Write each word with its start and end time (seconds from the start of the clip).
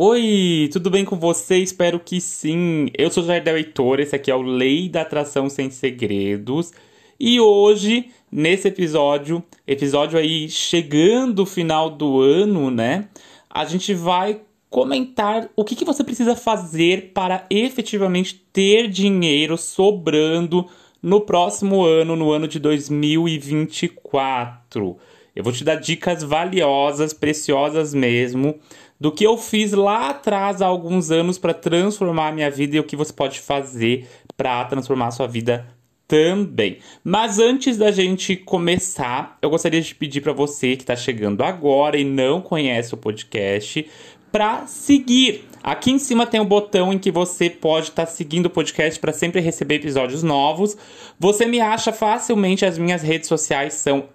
Oi, 0.00 0.70
tudo 0.72 0.90
bem 0.90 1.04
com 1.04 1.18
você? 1.18 1.56
Espero 1.56 1.98
que 1.98 2.20
sim. 2.20 2.86
Eu 2.96 3.10
sou 3.10 3.24
Jardel 3.24 3.56
Heitor, 3.56 3.98
esse 3.98 4.14
aqui 4.14 4.30
é 4.30 4.34
o 4.36 4.42
Lei 4.42 4.88
da 4.88 5.00
Atração 5.00 5.50
Sem 5.50 5.70
Segredos. 5.70 6.72
E 7.18 7.40
hoje, 7.40 8.08
nesse 8.30 8.68
episódio, 8.68 9.42
episódio 9.66 10.16
aí 10.16 10.48
chegando 10.48 11.40
o 11.40 11.46
final 11.46 11.90
do 11.90 12.20
ano, 12.20 12.70
né? 12.70 13.08
A 13.50 13.64
gente 13.64 13.92
vai 13.92 14.40
comentar 14.70 15.50
o 15.56 15.64
que, 15.64 15.74
que 15.74 15.84
você 15.84 16.04
precisa 16.04 16.36
fazer 16.36 17.10
para 17.12 17.44
efetivamente 17.50 18.40
ter 18.52 18.86
dinheiro 18.86 19.58
sobrando 19.58 20.64
no 21.02 21.22
próximo 21.22 21.84
ano, 21.84 22.14
no 22.14 22.30
ano 22.30 22.46
de 22.46 22.60
2024. 22.60 24.96
Eu 25.38 25.44
vou 25.44 25.52
te 25.52 25.62
dar 25.62 25.76
dicas 25.76 26.24
valiosas, 26.24 27.12
preciosas 27.12 27.94
mesmo, 27.94 28.58
do 29.00 29.12
que 29.12 29.24
eu 29.24 29.36
fiz 29.36 29.72
lá 29.72 30.10
atrás 30.10 30.60
há 30.60 30.66
alguns 30.66 31.10
anos 31.10 31.38
para 31.38 31.54
transformar 31.54 32.28
a 32.28 32.32
minha 32.32 32.50
vida 32.50 32.76
e 32.76 32.80
o 32.80 32.84
que 32.84 32.96
você 32.96 33.12
pode 33.12 33.40
fazer 33.40 34.08
para 34.36 34.64
transformar 34.64 35.08
a 35.08 35.12
sua 35.12 35.26
vida 35.26 35.66
também. 36.08 36.78
Mas 37.04 37.38
antes 37.38 37.76
da 37.76 37.90
gente 37.90 38.34
começar, 38.34 39.36
eu 39.42 39.50
gostaria 39.50 39.80
de 39.80 39.94
pedir 39.94 40.22
para 40.22 40.32
você 40.32 40.74
que 40.74 40.82
está 40.82 40.96
chegando 40.96 41.42
agora 41.42 41.98
e 41.98 42.04
não 42.04 42.40
conhece 42.40 42.94
o 42.94 42.96
podcast, 42.96 43.86
para 44.30 44.66
seguir. 44.66 45.48
Aqui 45.62 45.90
em 45.90 45.98
cima 45.98 46.24
tem 46.24 46.40
um 46.40 46.46
botão 46.46 46.92
em 46.92 46.98
que 46.98 47.10
você 47.10 47.50
pode 47.50 47.88
estar 47.88 48.06
tá 48.06 48.10
seguindo 48.10 48.46
o 48.46 48.50
podcast 48.50 48.98
para 48.98 49.12
sempre 49.12 49.40
receber 49.40 49.74
episódios 49.74 50.22
novos. 50.22 50.76
Você 51.18 51.44
me 51.44 51.60
acha 51.60 51.92
facilmente, 51.92 52.64
as 52.64 52.78
minhas 52.78 53.02
redes 53.02 53.28
sociais 53.28 53.74
são 53.74 54.08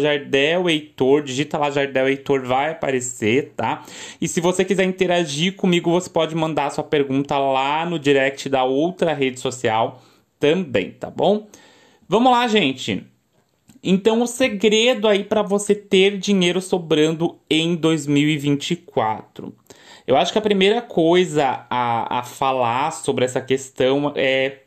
@jardeleitor, 0.00 1.22
digita 1.22 1.56
lá 1.56 1.70
Jardel 1.70 2.08
Heitor, 2.08 2.42
vai 2.42 2.72
aparecer, 2.72 3.52
tá? 3.56 3.82
E 4.20 4.28
se 4.28 4.40
você 4.40 4.64
quiser 4.64 4.84
interagir 4.84 5.54
comigo, 5.56 5.90
você 5.90 6.10
pode 6.10 6.34
mandar 6.34 6.70
sua 6.70 6.84
pergunta 6.84 7.38
lá 7.38 7.86
no 7.86 7.98
direct 7.98 8.48
da 8.48 8.64
outra 8.64 9.14
rede 9.14 9.40
social 9.40 10.02
também, 10.38 10.90
tá 10.90 11.10
bom? 11.10 11.46
Vamos 12.08 12.32
lá, 12.32 12.48
gente. 12.48 13.06
Então, 13.82 14.20
o 14.20 14.26
segredo 14.26 15.08
aí 15.08 15.24
para 15.24 15.42
você 15.42 15.74
ter 15.74 16.18
dinheiro 16.18 16.60
sobrando 16.60 17.38
em 17.48 17.74
2024. 17.74 19.54
Eu 20.10 20.16
acho 20.16 20.32
que 20.32 20.38
a 20.38 20.42
primeira 20.42 20.82
coisa 20.82 21.64
a, 21.70 22.18
a 22.18 22.22
falar 22.24 22.90
sobre 22.90 23.24
essa 23.24 23.40
questão 23.40 24.12
é 24.16 24.58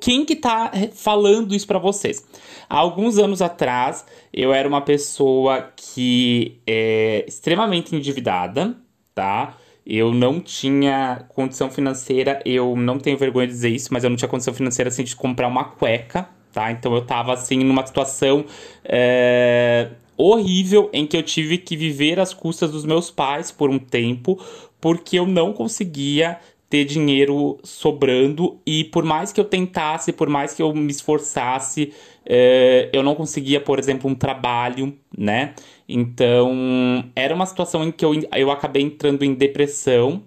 quem 0.00 0.24
que 0.24 0.34
tá 0.34 0.72
falando 0.92 1.54
isso 1.54 1.68
para 1.68 1.78
vocês? 1.78 2.26
Há 2.68 2.76
alguns 2.76 3.16
anos 3.16 3.40
atrás, 3.40 4.04
eu 4.32 4.52
era 4.52 4.66
uma 4.66 4.80
pessoa 4.80 5.70
que 5.76 6.58
é 6.66 7.24
extremamente 7.28 7.94
endividada, 7.94 8.74
tá? 9.14 9.54
Eu 9.86 10.12
não 10.12 10.40
tinha 10.40 11.24
condição 11.28 11.70
financeira, 11.70 12.42
eu 12.44 12.74
não 12.74 12.98
tenho 12.98 13.16
vergonha 13.16 13.46
de 13.46 13.52
dizer 13.52 13.68
isso, 13.68 13.90
mas 13.92 14.02
eu 14.02 14.10
não 14.10 14.16
tinha 14.16 14.28
condição 14.28 14.52
financeira 14.52 14.88
assim 14.88 15.04
de 15.04 15.14
comprar 15.14 15.46
uma 15.46 15.62
cueca, 15.62 16.28
tá? 16.52 16.72
Então 16.72 16.92
eu 16.92 17.06
tava 17.06 17.32
assim 17.34 17.62
numa 17.62 17.86
situação 17.86 18.44
é, 18.84 19.90
horrível 20.16 20.90
em 20.92 21.06
que 21.06 21.16
eu 21.16 21.22
tive 21.22 21.58
que 21.58 21.76
viver 21.76 22.18
às 22.18 22.32
custas 22.32 22.70
dos 22.70 22.84
meus 22.84 23.10
pais 23.10 23.50
por 23.50 23.70
um 23.70 23.78
tempo, 23.78 24.40
porque 24.80 25.18
eu 25.18 25.26
não 25.26 25.52
conseguia 25.52 26.38
ter 26.68 26.84
dinheiro 26.84 27.58
sobrando 27.62 28.58
e 28.66 28.84
por 28.84 29.04
mais 29.04 29.32
que 29.32 29.40
eu 29.40 29.44
tentasse, 29.44 30.12
por 30.12 30.28
mais 30.28 30.52
que 30.52 30.62
eu 30.62 30.74
me 30.74 30.90
esforçasse, 30.90 31.92
é, 32.24 32.90
eu 32.92 33.02
não 33.02 33.14
conseguia, 33.14 33.60
por 33.60 33.78
exemplo, 33.78 34.10
um 34.10 34.14
trabalho, 34.14 34.96
né? 35.16 35.54
Então 35.88 37.04
era 37.14 37.34
uma 37.34 37.46
situação 37.46 37.84
em 37.84 37.92
que 37.92 38.04
eu, 38.04 38.12
eu 38.34 38.50
acabei 38.50 38.82
entrando 38.82 39.24
em 39.24 39.32
depressão, 39.34 40.22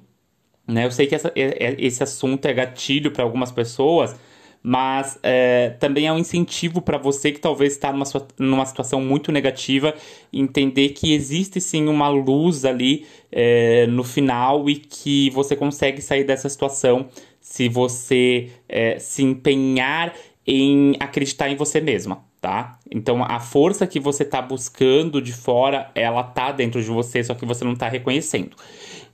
né? 0.66 0.86
Eu 0.86 0.92
sei 0.92 1.08
que 1.08 1.16
essa, 1.16 1.32
é, 1.36 1.72
é, 1.72 1.76
esse 1.78 2.02
assunto 2.02 2.46
é 2.46 2.54
gatilho 2.54 3.12
para 3.12 3.24
algumas 3.24 3.52
pessoas 3.52 4.16
mas 4.62 5.18
é, 5.24 5.70
também 5.80 6.08
é 6.08 6.14
um 6.14 6.18
incentivo 6.18 6.82
para 6.82 6.98
você 6.98 7.32
que 7.32 7.40
talvez 7.40 7.74
está 7.74 7.92
numa, 7.92 8.06
numa 8.38 8.66
situação 8.66 9.02
muito 9.02 9.32
negativa, 9.32 9.94
entender 10.32 10.90
que 10.90 11.14
existe 11.14 11.62
sim 11.62 11.88
uma 11.88 12.10
luz 12.10 12.66
ali 12.66 13.06
é, 13.32 13.88
no 13.88 14.04
final 14.04 14.70
e 14.70 14.76
que 14.76 15.30
você 15.30 15.56
consegue 15.56 16.02
sair 16.02 16.24
dessa 16.24 16.50
situação 16.50 17.08
se 17.40 17.70
você 17.70 18.50
é, 18.68 19.00
se 19.00 19.24
empenhar 19.24 20.14
em 20.46 20.96
acreditar 21.00 21.50
em 21.50 21.56
você 21.56 21.80
mesma, 21.80 22.24
tá? 22.42 22.78
Então 22.92 23.24
a 23.24 23.40
força 23.40 23.88
que 23.88 24.00
você 24.00 24.24
está 24.24 24.42
buscando 24.42 25.22
de 25.22 25.32
fora, 25.32 25.90
ela 25.96 26.24
tá 26.24 26.52
dentro 26.52 26.82
de 26.82 26.90
você, 26.90 27.24
só 27.24 27.34
que 27.34 27.46
você 27.46 27.64
não 27.64 27.74
está 27.74 27.88
reconhecendo. 27.88 28.58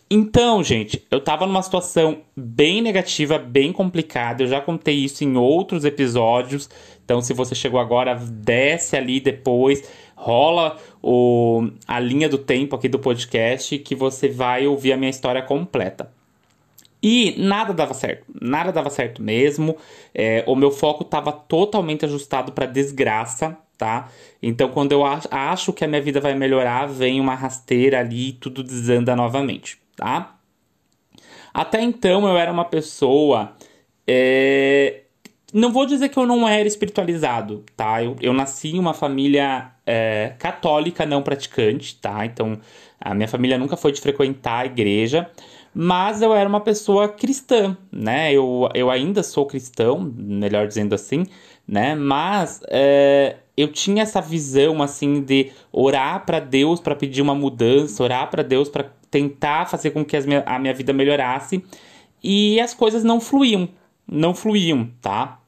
Então, 0.10 0.64
gente, 0.64 1.04
eu 1.10 1.20
tava 1.20 1.48
numa 1.48 1.64
situação 1.64 2.22
bem 2.38 2.80
negativa, 2.80 3.40
bem 3.40 3.74
complicada. 3.74 4.44
Eu 4.44 4.48
já 4.48 4.62
contei 4.62 4.96
isso 4.96 5.24
em 5.24 5.36
outros 5.36 5.84
episódios. 5.84 6.70
Então, 7.04 7.22
se 7.22 7.34
você 7.34 7.56
chegou 7.56 7.80
agora, 7.80 8.14
desce 8.14 8.96
ali 8.96 9.20
depois, 9.20 9.84
rola 10.16 10.78
o, 11.02 11.70
a 11.88 12.00
linha 12.00 12.30
do 12.30 12.38
tempo 12.38 12.76
aqui 12.76 12.88
do 12.88 13.00
podcast 13.00 13.80
que 13.80 13.96
você 13.96 14.30
vai 14.30 14.68
ouvir 14.68 14.94
a 14.94 14.98
minha 14.98 15.10
história 15.10 15.42
completa. 15.42 16.12
E 17.02 17.36
nada 17.38 17.74
dava 17.74 17.94
certo, 17.94 18.26
nada 18.40 18.72
dava 18.72 18.92
certo 18.92 19.24
mesmo. 19.24 19.76
É, 20.14 20.44
o 20.48 20.56
meu 20.56 20.70
foco 20.70 21.04
estava 21.04 21.32
totalmente 21.32 22.06
ajustado 22.06 22.52
para 22.52 22.68
desgraça, 22.68 23.58
tá? 23.76 24.10
Então, 24.42 24.70
quando 24.70 24.92
eu 24.92 25.04
acho 25.04 25.74
que 25.74 25.84
a 25.84 25.88
minha 25.88 26.02
vida 26.02 26.22
vai 26.22 26.36
melhorar, 26.36 26.86
vem 26.88 27.20
uma 27.20 27.34
rasteira 27.36 28.00
ali 28.00 28.30
e 28.30 28.34
tudo 28.34 28.64
desanda 28.64 29.16
novamente 29.16 29.84
tá? 29.96 30.36
Até 31.54 31.82
então 31.82 32.28
eu 32.28 32.38
era 32.38 32.52
uma 32.52 32.66
pessoa. 32.66 33.56
É... 34.08 35.04
Não 35.54 35.72
vou 35.72 35.86
dizer 35.86 36.10
que 36.10 36.20
eu 36.20 36.26
não 36.26 36.48
era 36.48 36.68
espiritualizado, 36.68 37.64
tá? 37.78 38.04
Eu, 38.04 38.18
eu 38.22 38.34
nasci 38.34 38.76
em 38.76 38.80
uma 38.80 38.94
família 38.94 39.72
é, 39.86 40.34
católica 40.38 41.06
não 41.06 41.22
praticante, 41.22 41.96
tá? 41.96 42.26
Então 42.26 42.60
a 43.00 43.14
minha 43.14 43.28
família 43.28 43.58
nunca 43.58 43.78
foi 43.78 43.94
de 43.94 44.02
frequentar 44.02 44.64
a 44.64 44.66
igreja, 44.66 45.30
mas 45.74 46.22
eu 46.22 46.34
era 46.34 46.50
uma 46.50 46.60
pessoa 46.60 47.08
cristã, 47.08 47.78
né? 47.92 48.34
Eu, 48.34 48.68
eu 48.74 48.90
ainda 48.90 49.24
sou 49.24 49.46
cristão, 49.46 50.12
melhor 50.18 50.68
dizendo 50.68 50.94
assim, 50.94 51.26
né? 51.68 51.96
Mas 51.96 52.62
é, 52.68 53.38
eu 53.58 53.72
tinha 53.72 54.04
essa 54.04 54.22
visão 54.22 54.82
assim 54.82 55.22
de 55.22 55.52
orar 55.72 56.26
para 56.26 56.40
Deus 56.40 56.80
para 56.80 56.96
pedir 56.96 57.22
uma 57.22 57.36
mudança, 57.36 58.04
orar 58.04 58.30
para 58.30 58.44
Deus 58.44 58.70
para 58.70 58.92
tentar 59.10 59.66
fazer 59.68 59.92
com 59.92 60.04
que 60.04 60.20
minha, 60.22 60.44
a 60.46 60.60
minha 60.60 60.74
vida 60.74 60.92
melhorasse 60.92 61.64
e 62.24 62.60
as 62.60 62.74
coisas 62.74 63.04
não 63.04 63.22
fluíam, 63.22 63.70
não 64.08 64.34
fluíam, 64.34 64.90
tá? 65.02 65.40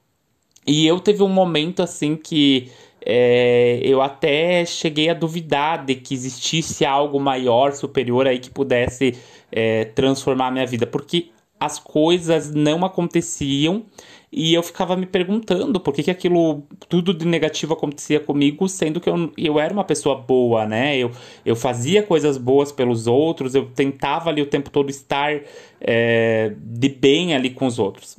E 0.66 0.86
eu 0.86 1.00
teve 1.00 1.22
um 1.22 1.28
momento 1.28 1.82
assim 1.82 2.16
que 2.16 2.70
é, 3.04 3.80
eu 3.82 4.02
até 4.02 4.64
cheguei 4.64 5.08
a 5.08 5.14
duvidar 5.14 5.84
de 5.84 5.94
que 5.94 6.14
existisse 6.14 6.84
algo 6.84 7.18
maior, 7.18 7.72
superior 7.72 8.26
aí 8.26 8.38
que 8.38 8.50
pudesse 8.50 9.14
é, 9.50 9.86
transformar 9.86 10.48
a 10.48 10.50
minha 10.50 10.66
vida, 10.66 10.86
porque 10.86 11.30
as 11.58 11.78
coisas 11.78 12.52
não 12.52 12.84
aconteciam 12.84 13.84
e 14.30 14.52
eu 14.52 14.62
ficava 14.62 14.94
me 14.94 15.06
perguntando 15.06 15.80
por 15.80 15.94
que, 15.94 16.02
que 16.02 16.10
aquilo, 16.10 16.62
tudo 16.88 17.14
de 17.14 17.26
negativo 17.26 17.72
acontecia 17.72 18.20
comigo, 18.20 18.68
sendo 18.68 19.00
que 19.00 19.08
eu, 19.08 19.32
eu 19.38 19.58
era 19.58 19.72
uma 19.72 19.84
pessoa 19.84 20.16
boa, 20.16 20.66
né? 20.66 20.96
Eu, 20.98 21.10
eu 21.46 21.56
fazia 21.56 22.02
coisas 22.02 22.36
boas 22.36 22.70
pelos 22.70 23.06
outros, 23.06 23.54
eu 23.54 23.66
tentava 23.70 24.28
ali 24.28 24.42
o 24.42 24.46
tempo 24.46 24.68
todo 24.70 24.90
estar 24.90 25.40
é, 25.80 26.52
de 26.60 26.88
bem 26.90 27.34
ali 27.34 27.50
com 27.50 27.66
os 27.66 27.78
outros. 27.78 28.18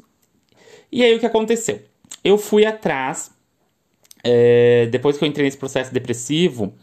E 0.91 1.03
aí 1.03 1.15
o 1.15 1.19
que 1.19 1.25
aconteceu? 1.27 1.81
Eu 2.23 2.37
fui 2.39 2.65
atrás, 2.65 3.31
é, 4.23 4.87
depois 4.87 5.17
que 5.17 5.23
eu 5.23 5.27
entrei 5.27 5.45
nesse 5.45 5.57
processo 5.57 5.93
depressivo, 5.93 6.73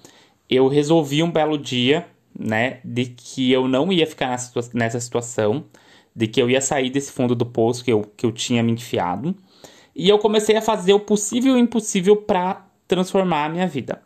eu 0.48 0.68
resolvi 0.68 1.22
um 1.22 1.30
belo 1.30 1.58
dia, 1.58 2.06
né, 2.38 2.78
de 2.84 3.06
que 3.06 3.50
eu 3.50 3.66
não 3.66 3.92
ia 3.92 4.06
ficar 4.06 4.28
nessa, 4.28 4.70
nessa 4.72 5.00
situação 5.00 5.64
de 6.16 6.26
que 6.26 6.40
eu 6.40 6.48
ia 6.48 6.62
sair 6.62 6.88
desse 6.88 7.12
fundo 7.12 7.34
do 7.34 7.44
poço 7.44 7.84
que 7.84 7.92
eu, 7.92 8.02
que 8.16 8.24
eu 8.24 8.32
tinha 8.32 8.62
me 8.62 8.72
enfiado. 8.72 9.36
E 9.94 10.08
eu 10.08 10.18
comecei 10.18 10.56
a 10.56 10.62
fazer 10.62 10.94
o 10.94 11.00
possível 11.00 11.52
e 11.52 11.56
o 11.56 11.62
impossível 11.62 12.16
para 12.16 12.66
transformar 12.88 13.44
a 13.44 13.48
minha 13.50 13.66
vida. 13.66 14.00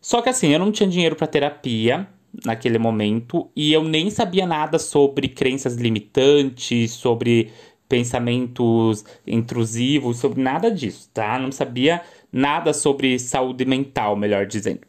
Só 0.00 0.22
que 0.22 0.28
assim, 0.28 0.48
eu 0.48 0.60
não 0.60 0.70
tinha 0.70 0.88
dinheiro 0.88 1.16
para 1.16 1.26
terapia 1.26 2.08
naquele 2.44 2.78
momento 2.78 3.50
e 3.56 3.72
eu 3.72 3.82
nem 3.82 4.08
sabia 4.10 4.46
nada 4.46 4.78
sobre 4.78 5.28
crenças 5.28 5.74
limitantes, 5.74 6.92
sobre 6.92 7.50
pensamentos 7.88 9.04
intrusivos, 9.26 10.18
sobre 10.18 10.40
nada 10.40 10.70
disso, 10.70 11.10
tá? 11.12 11.36
Não 11.36 11.50
sabia 11.50 12.00
nada 12.32 12.72
sobre 12.72 13.18
saúde 13.18 13.64
mental, 13.64 14.14
melhor 14.14 14.46
dizendo. 14.46 14.82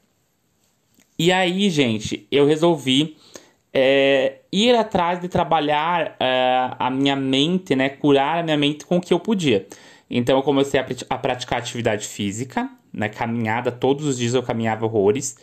E 1.18 1.32
aí, 1.32 1.70
gente, 1.72 2.28
eu 2.32 2.46
resolvi 2.46 3.18
é, 3.74 4.40
ir 4.52 4.76
atrás 4.76 5.20
de 5.20 5.28
trabalhar 5.28 6.16
é, 6.20 6.72
a 6.78 6.90
minha 6.90 7.16
mente, 7.16 7.76
né, 7.76 7.90
curar 7.90 8.40
a 8.40 8.44
minha 8.44 8.58
mente 8.58 8.86
com 8.86 8.98
o 8.98 9.02
que 9.02 9.14
eu 9.14 9.20
podia. 9.20 9.66
Então 10.10 10.38
eu 10.38 10.44
comecei 10.44 10.80
a, 10.80 10.86
a 11.10 11.18
praticar 11.18 11.60
atividade 11.60 12.06
física, 12.06 12.70
né, 12.94 13.08
caminhada, 13.08 13.72
todos 13.72 14.06
os 14.06 14.18
dias 14.18 14.34
eu 14.34 14.44
caminhava 14.44 14.86
horrores. 14.86 15.38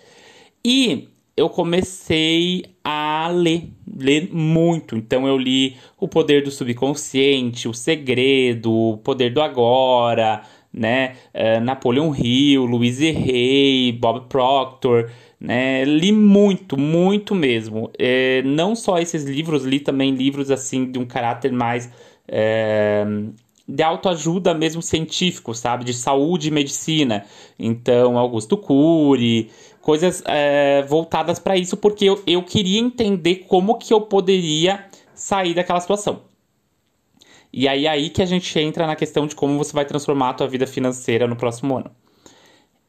E 0.65 1.09
eu 1.39 1.49
comecei 1.49 2.65
a 2.83 3.29
ler, 3.29 3.71
ler 3.97 4.29
muito. 4.33 4.97
Então 4.97 5.27
eu 5.27 5.39
li 5.39 5.77
O 5.97 6.09
Poder 6.09 6.43
do 6.43 6.51
Subconsciente, 6.51 7.69
O 7.69 7.73
Segredo, 7.73 8.73
O 8.73 8.99
Poder 8.99 9.33
do 9.33 9.41
Agora, 9.41 10.43
né? 10.73 11.15
Uh, 11.33 11.61
Napoleon 11.61 12.13
Hill, 12.15 12.65
Louise 12.65 13.07
Hay, 13.07 13.93
Bob 13.93 14.29
Proctor, 14.29 15.11
né? 15.41 15.85
Li 15.85 16.13
muito, 16.13 16.77
muito 16.77 17.35
mesmo. 17.35 17.91
É, 17.99 18.43
não 18.43 18.75
só 18.75 18.99
esses 18.99 19.25
livros, 19.25 19.65
li 19.65 19.81
também 19.81 20.13
livros 20.13 20.51
assim 20.51 20.91
de 20.91 20.99
um 20.99 21.07
caráter 21.07 21.53
mais 21.53 21.91
é, 22.27 23.05
de 23.67 23.83
autoajuda 23.83 24.55
mesmo 24.55 24.83
científico, 24.83 25.55
sabe? 25.55 25.85
De 25.85 25.95
saúde 25.95 26.49
e 26.49 26.51
medicina. 26.51 27.25
Então, 27.59 28.19
Augusto 28.19 28.57
Cury, 28.57 29.51
coisas 29.81 30.23
é, 30.27 30.83
voltadas 30.83 31.39
para 31.39 31.57
isso, 31.57 31.77
porque 31.77 32.07
eu, 32.07 32.23
eu 32.27 32.43
queria 32.43 32.81
entender 32.81 33.45
como 33.49 33.79
que 33.79 33.93
eu 33.93 34.01
poderia 34.01 34.87
sair 35.15 35.55
daquela 35.55 35.81
situação. 35.81 36.23
E 37.53 37.67
aí 37.67 37.87
aí 37.89 38.11
que 38.11 38.23
a 38.23 38.27
gente 38.27 38.59
entra 38.59 38.87
na 38.87 38.95
questão 38.95 39.27
de 39.27 39.35
como 39.35 39.57
você 39.57 39.73
vai 39.73 39.85
transformar 39.85 40.31
a 40.31 40.35
tua 40.35 40.49
vida 40.49 40.67
financeira 40.67 41.27
no 41.27 41.37
próximo 41.37 41.77
ano. 41.77 41.91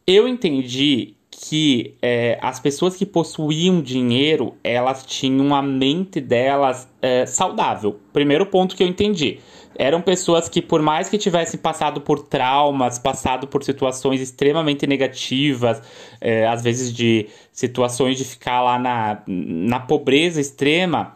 Eu 0.05 0.27
entendi 0.27 1.15
que 1.41 1.95
é, 2.01 2.37
as 2.41 2.59
pessoas 2.59 2.97
que 2.97 3.05
possuíam 3.05 3.81
dinheiro, 3.81 4.55
elas 4.61 5.05
tinham 5.05 5.55
a 5.55 5.61
mente 5.61 6.19
delas 6.19 6.85
é, 7.01 7.25
saudável. 7.25 7.97
Primeiro 8.11 8.45
ponto 8.45 8.75
que 8.75 8.83
eu 8.83 8.87
entendi. 8.87 9.39
Eram 9.73 10.01
pessoas 10.01 10.49
que, 10.49 10.61
por 10.61 10.81
mais 10.81 11.07
que 11.07 11.17
tivessem 11.17 11.57
passado 11.57 12.01
por 12.01 12.19
traumas, 12.19 12.99
passado 12.99 13.47
por 13.47 13.63
situações 13.63 14.19
extremamente 14.19 14.85
negativas, 14.85 15.81
é, 16.19 16.45
às 16.45 16.61
vezes 16.61 16.91
de 16.91 17.29
situações 17.53 18.17
de 18.17 18.25
ficar 18.25 18.61
lá 18.61 18.77
na, 18.77 19.23
na 19.25 19.79
pobreza 19.79 20.41
extrema, 20.41 21.15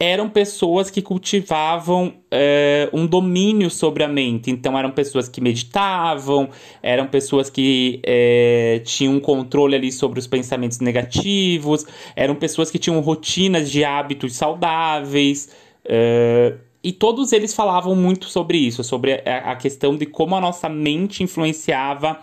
eram 0.00 0.30
pessoas 0.30 0.90
que 0.90 1.02
cultivavam 1.02 2.14
é, 2.30 2.88
um 2.92 3.04
domínio 3.04 3.68
sobre 3.68 4.04
a 4.04 4.08
mente. 4.08 4.48
Então, 4.48 4.78
eram 4.78 4.92
pessoas 4.92 5.28
que 5.28 5.40
meditavam, 5.40 6.50
eram 6.80 7.08
pessoas 7.08 7.50
que 7.50 8.00
é, 8.04 8.80
tinham 8.84 9.14
um 9.14 9.20
controle 9.20 9.74
ali 9.74 9.90
sobre 9.90 10.20
os 10.20 10.26
pensamentos 10.26 10.78
negativos, 10.78 11.84
eram 12.14 12.36
pessoas 12.36 12.70
que 12.70 12.78
tinham 12.78 13.00
rotinas 13.00 13.70
de 13.70 13.84
hábitos 13.84 14.36
saudáveis. 14.36 15.50
É, 15.84 16.54
e 16.82 16.92
todos 16.92 17.32
eles 17.32 17.52
falavam 17.52 17.96
muito 17.96 18.26
sobre 18.26 18.56
isso, 18.56 18.84
sobre 18.84 19.14
a, 19.14 19.50
a 19.50 19.56
questão 19.56 19.96
de 19.96 20.06
como 20.06 20.36
a 20.36 20.40
nossa 20.40 20.68
mente 20.68 21.24
influenciava 21.24 22.20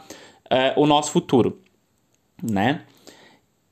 o 0.77 0.85
nosso 0.85 1.11
futuro, 1.11 1.59
né? 2.41 2.83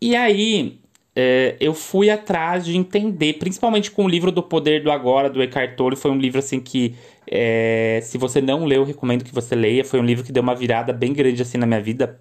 E 0.01 0.15
aí, 0.15 0.79
é, 1.15 1.55
eu 1.59 1.73
fui 1.73 2.09
atrás 2.09 2.65
de 2.65 2.75
entender, 2.75 3.33
principalmente 3.33 3.91
com 3.91 4.05
o 4.05 4.07
livro 4.07 4.31
do 4.31 4.41
Poder 4.41 4.83
do 4.83 4.91
Agora, 4.91 5.29
do 5.29 5.41
Eckhart 5.41 5.75
Tolle, 5.75 5.95
foi 5.95 6.09
um 6.09 6.17
livro 6.17 6.39
assim 6.39 6.59
que, 6.59 6.95
é, 7.29 7.99
se 8.01 8.17
você 8.17 8.41
não 8.41 8.65
leu, 8.65 8.81
eu 8.81 8.85
recomendo 8.85 9.23
que 9.23 9.33
você 9.33 9.55
leia, 9.55 9.85
foi 9.85 9.99
um 9.99 10.05
livro 10.05 10.23
que 10.23 10.31
deu 10.31 10.41
uma 10.41 10.55
virada 10.55 10.91
bem 10.91 11.13
grande 11.13 11.41
assim 11.41 11.57
na 11.57 11.65
minha 11.67 11.81
vida, 11.81 12.19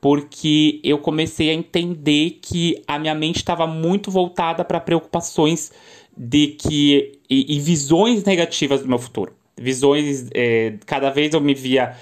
porque 0.00 0.80
eu 0.84 0.98
comecei 0.98 1.50
a 1.50 1.54
entender 1.54 2.38
que 2.42 2.82
a 2.86 2.98
minha 2.98 3.14
mente 3.14 3.36
estava 3.36 3.66
muito 3.66 4.10
voltada 4.10 4.64
para 4.64 4.78
preocupações 4.78 5.72
de 6.16 6.48
que 6.48 7.20
e, 7.30 7.56
e 7.56 7.60
visões 7.60 8.24
negativas 8.24 8.82
do 8.82 8.88
meu 8.88 8.98
futuro 8.98 9.37
visões. 9.60 10.28
É, 10.34 10.74
cada 10.86 11.10
vez 11.10 11.34
eu 11.34 11.40
me 11.40 11.54
via 11.54 11.94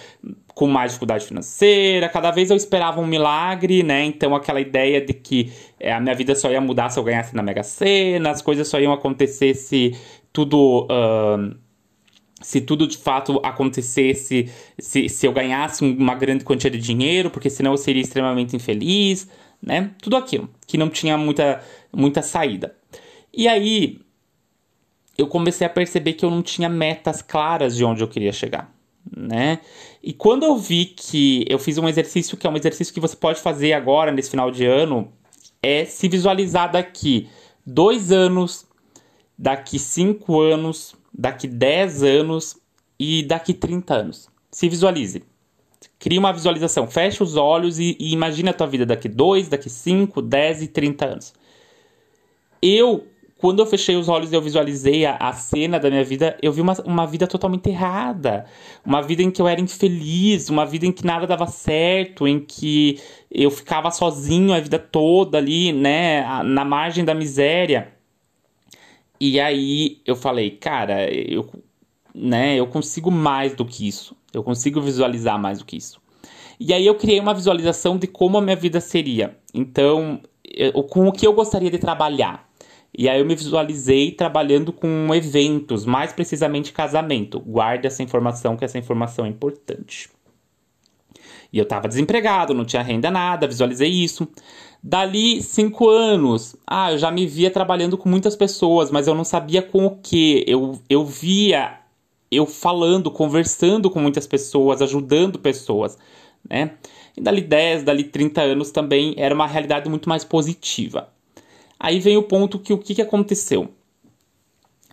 com 0.55 0.67
mais 0.67 0.93
dificuldade 0.93 1.27
financeira, 1.27 2.09
cada 2.09 2.31
vez 2.31 2.51
eu 2.51 2.57
esperava 2.57 3.01
um 3.01 3.07
milagre, 3.07 3.83
né? 3.83 4.05
Então 4.05 4.35
aquela 4.35 4.61
ideia 4.61 5.01
de 5.05 5.13
que 5.13 5.53
é, 5.79 5.93
a 5.93 6.01
minha 6.01 6.15
vida 6.15 6.35
só 6.35 6.51
ia 6.51 6.61
mudar 6.61 6.89
se 6.89 6.99
eu 6.99 7.05
ganhasse 7.05 7.35
na 7.37 7.43
Mega 7.43 7.63
Sena, 7.63 8.31
as 8.31 8.41
coisas 8.41 8.67
só 8.67 8.81
iam 8.81 8.93
acontecer 8.93 9.55
se 9.55 9.95
tudo. 10.33 10.87
Uh, 10.91 11.57
se 12.43 12.61
tudo 12.61 12.87
de 12.87 12.99
fato 12.99 13.41
acontecesse, 13.43 14.51
se, 14.79 15.09
se 15.09 15.27
eu 15.27 15.33
ganhasse 15.33 15.83
uma 15.83 16.15
grande 16.15 16.45
quantia 16.45 16.71
de 16.71 16.79
dinheiro, 16.79 17.31
porque 17.31 17.49
senão 17.49 17.73
eu 17.73 17.79
seria 17.79 18.03
extremamente 18.03 18.55
infeliz, 18.55 19.27
né? 19.61 19.91
Tudo 20.01 20.17
aquilo 20.17 20.49
que 20.67 20.77
não 20.77 20.89
tinha 20.89 21.17
muita, 21.17 21.61
muita 21.93 22.23
saída. 22.23 22.77
E 23.33 23.49
aí, 23.49 24.01
eu 25.17 25.27
comecei 25.27 25.67
a 25.67 25.71
perceber 25.71 26.15
que 26.15 26.25
eu 26.25 26.31
não 26.31 26.43
tinha 26.43 26.69
metas 26.69 27.23
claras 27.23 27.77
de 27.77 27.85
onde 27.85 28.03
eu 28.03 28.09
queria 28.09 28.33
chegar, 28.33 28.73
né? 29.17 29.61
E 30.03 30.13
quando 30.13 30.45
eu 30.45 30.57
vi 30.57 30.87
que 30.87 31.45
eu 31.49 31.59
fiz 31.59 31.79
um 31.79 31.89
exercício 31.89 32.37
que 32.37 32.47
é 32.47 32.51
um 32.51 32.57
exercício 32.57 32.93
que 32.93 33.01
você 33.01 33.17
pode 33.17 33.41
fazer 33.41 33.73
agora 33.73 34.13
nesse 34.13 34.31
final 34.31 34.51
de 34.51 34.65
ano, 34.65 35.13
é 35.63 35.85
se 35.85 36.09
visualizar 36.09 36.71
daqui 36.71 37.29
dois 37.65 38.13
anos, 38.13 38.67
daqui 39.37 39.79
cinco 39.79 40.41
anos, 40.41 40.95
daqui 41.13 41.49
dez 41.49 42.03
anos 42.03 42.57
e 42.99 43.23
daqui 43.23 43.53
30 43.53 43.95
anos. 43.95 44.29
Se 44.51 44.69
visualize. 44.69 45.23
Crie 45.99 46.19
uma 46.19 46.33
visualização, 46.33 46.87
feche 46.87 47.23
os 47.23 47.37
olhos 47.37 47.79
e, 47.79 47.97
e 47.99 48.13
imagine 48.13 48.51
a 48.51 48.53
tua 48.53 48.67
vida 48.67 48.85
daqui 48.85 49.09
2, 49.09 49.49
daqui 49.49 49.71
5, 49.71 50.21
10 50.21 50.63
e 50.63 50.69
30 50.69 51.07
anos. 51.07 51.35
Eu 52.61 53.07
quando 53.39 53.61
eu 53.61 53.67
fechei 53.67 53.97
os 53.97 54.09
olhos 54.09 54.33
e 54.33 54.35
eu 54.35 54.41
visualizei 54.41 55.05
a, 55.05 55.17
a, 55.17 55.33
cena 55.35 55.79
da 55.79 55.91
minha 55.91 56.03
vida, 56.03 56.39
eu 56.41 56.51
vi 56.51 56.63
uma, 56.63 56.73
uma 56.85 57.07
vida 57.07 57.27
totalmente 57.27 57.69
errada. 57.69 58.47
Uma 58.85 59.03
vida 59.03 59.23
em 59.23 59.31
que 59.31 59.43
eu 59.43 59.47
era 59.47 59.61
infeliz, 59.61 60.49
uma 60.49 60.65
vida 60.65 60.87
em 60.87 60.93
que 60.93 61.05
nada 61.05 61.27
dava 61.27 61.47
certo, 61.47 62.27
em 62.27 62.41
que 62.41 62.99
eu 63.31 63.51
ficava 63.51 63.91
sozinho 63.91 64.55
a 64.55 64.61
vida 64.61 64.79
toda 64.79 65.37
ali, 65.37 65.71
né, 65.71 66.43
na 66.45 66.65
margem 66.65 67.05
da 67.05 67.15
miséria. 67.15 67.93
E 69.21 69.39
aí 69.39 70.01
eu 70.07 70.17
falei, 70.17 70.51
cara, 70.51 71.13
eu, 71.13 71.47
né, 72.15 72.57
eu 72.57 72.67
consigo 72.67 73.11
mais 73.11 73.55
do 73.55 73.67
que 73.67 73.87
isso. 73.87 74.17
Eu 74.33 74.43
consigo 74.43 74.81
visualizar 74.81 75.39
mais 75.39 75.59
do 75.59 75.67
que 75.67 75.77
isso. 75.77 76.01
E 76.59 76.73
aí 76.73 76.87
eu 76.87 76.95
criei 76.95 77.21
uma 77.21 77.35
visualização 77.35 77.99
de 77.99 78.07
como 78.07 78.39
a 78.39 78.41
minha 78.41 78.57
vida 78.57 78.81
seria. 78.81 79.37
Então, 79.53 80.21
eu, 80.43 80.83
com 80.85 81.07
o 81.07 81.13
que 81.13 81.27
eu 81.27 81.35
gostaria 81.35 81.71
de 81.71 81.79
trabalhar 81.79 82.47
e 82.99 83.11
aí 83.11 83.21
eu 83.21 83.27
me 83.27 83.35
visualizei 83.35 84.11
trabalhando 84.11 84.73
com 84.73 85.15
eventos, 85.15 85.85
mais 85.85 86.15
precisamente 86.15 86.73
casamento. 86.73 87.39
Guarde 87.41 87.87
essa 87.87 88.03
informação, 88.03 88.57
que 88.57 88.65
essa 88.65 88.79
informação 88.79 89.27
é 89.27 89.29
importante. 89.29 90.09
E 91.53 91.59
eu 91.59 91.65
estava 91.65 91.89
desempregado, 91.89 92.55
não 92.55 92.65
tinha 92.65 92.83
renda 92.83 93.11
nada, 93.11 93.47
visualizei 93.47 93.91
isso. 93.91 94.27
Dali 94.83 95.43
cinco 95.43 95.91
anos, 95.91 96.57
ah, 96.67 96.93
eu 96.93 96.97
já 96.97 97.11
me 97.11 97.27
via 97.27 97.51
trabalhando 97.51 97.99
com 97.99 98.09
muitas 98.09 98.35
pessoas, 98.35 98.91
mas 98.91 99.07
eu 99.07 99.15
não 99.15 99.25
sabia 99.25 99.61
com 99.61 99.85
o 99.85 99.97
que. 99.97 100.43
Eu, 100.47 100.81
eu 100.89 101.05
via 101.05 101.81
eu 102.31 102.47
falando, 102.47 103.11
conversando 103.11 103.91
com 103.91 104.01
muitas 104.01 104.27
pessoas, 104.27 104.81
ajudando 104.81 105.39
pessoas, 105.39 105.99
né? 106.49 106.73
E 107.15 107.21
dali 107.21 107.43
10, 107.43 107.83
dali 107.85 108.05
30 108.05 108.41
anos 108.41 108.71
também 108.71 109.15
era 109.19 109.35
uma 109.35 109.47
realidade 109.47 109.89
muito 109.89 110.09
mais 110.09 110.25
positiva. 110.25 111.09
Aí 111.79 112.01
vem 112.01 112.17
o 112.17 112.23
ponto 112.23 112.59
que 112.59 112.73
o 112.73 112.79
que, 112.79 112.95
que 112.95 113.03
aconteceu? 113.03 113.69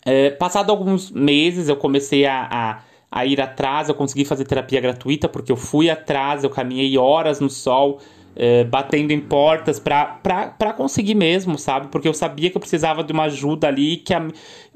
É, 0.05 0.31
passado 0.31 0.69
alguns 0.69 1.09
meses, 1.11 1.69
eu 1.69 1.77
comecei 1.77 2.25
a, 2.25 2.47
a, 2.51 2.81
a, 3.09 3.25
ir 3.25 3.39
atrás, 3.39 3.87
eu 3.87 3.95
consegui 3.95 4.25
fazer 4.25 4.43
terapia 4.43 4.81
gratuita, 4.81 5.29
porque 5.29 5.51
eu 5.51 5.55
fui 5.55 5.89
atrás, 5.89 6.43
eu 6.43 6.49
caminhei 6.49 6.97
horas 6.97 7.39
no 7.39 7.49
sol, 7.49 7.99
é, 8.35 8.65
batendo 8.65 9.11
em 9.11 9.21
portas 9.21 9.79
para 9.79 10.73
conseguir 10.75 11.15
mesmo, 11.15 11.57
sabe? 11.57 11.87
Porque 11.87 12.07
eu 12.07 12.13
sabia 12.13 12.49
que 12.49 12.57
eu 12.57 12.61
precisava 12.61 13.03
de 13.03 13.13
uma 13.13 13.23
ajuda 13.23 13.67
ali, 13.67 13.97
que 13.97 14.13
a, 14.13 14.27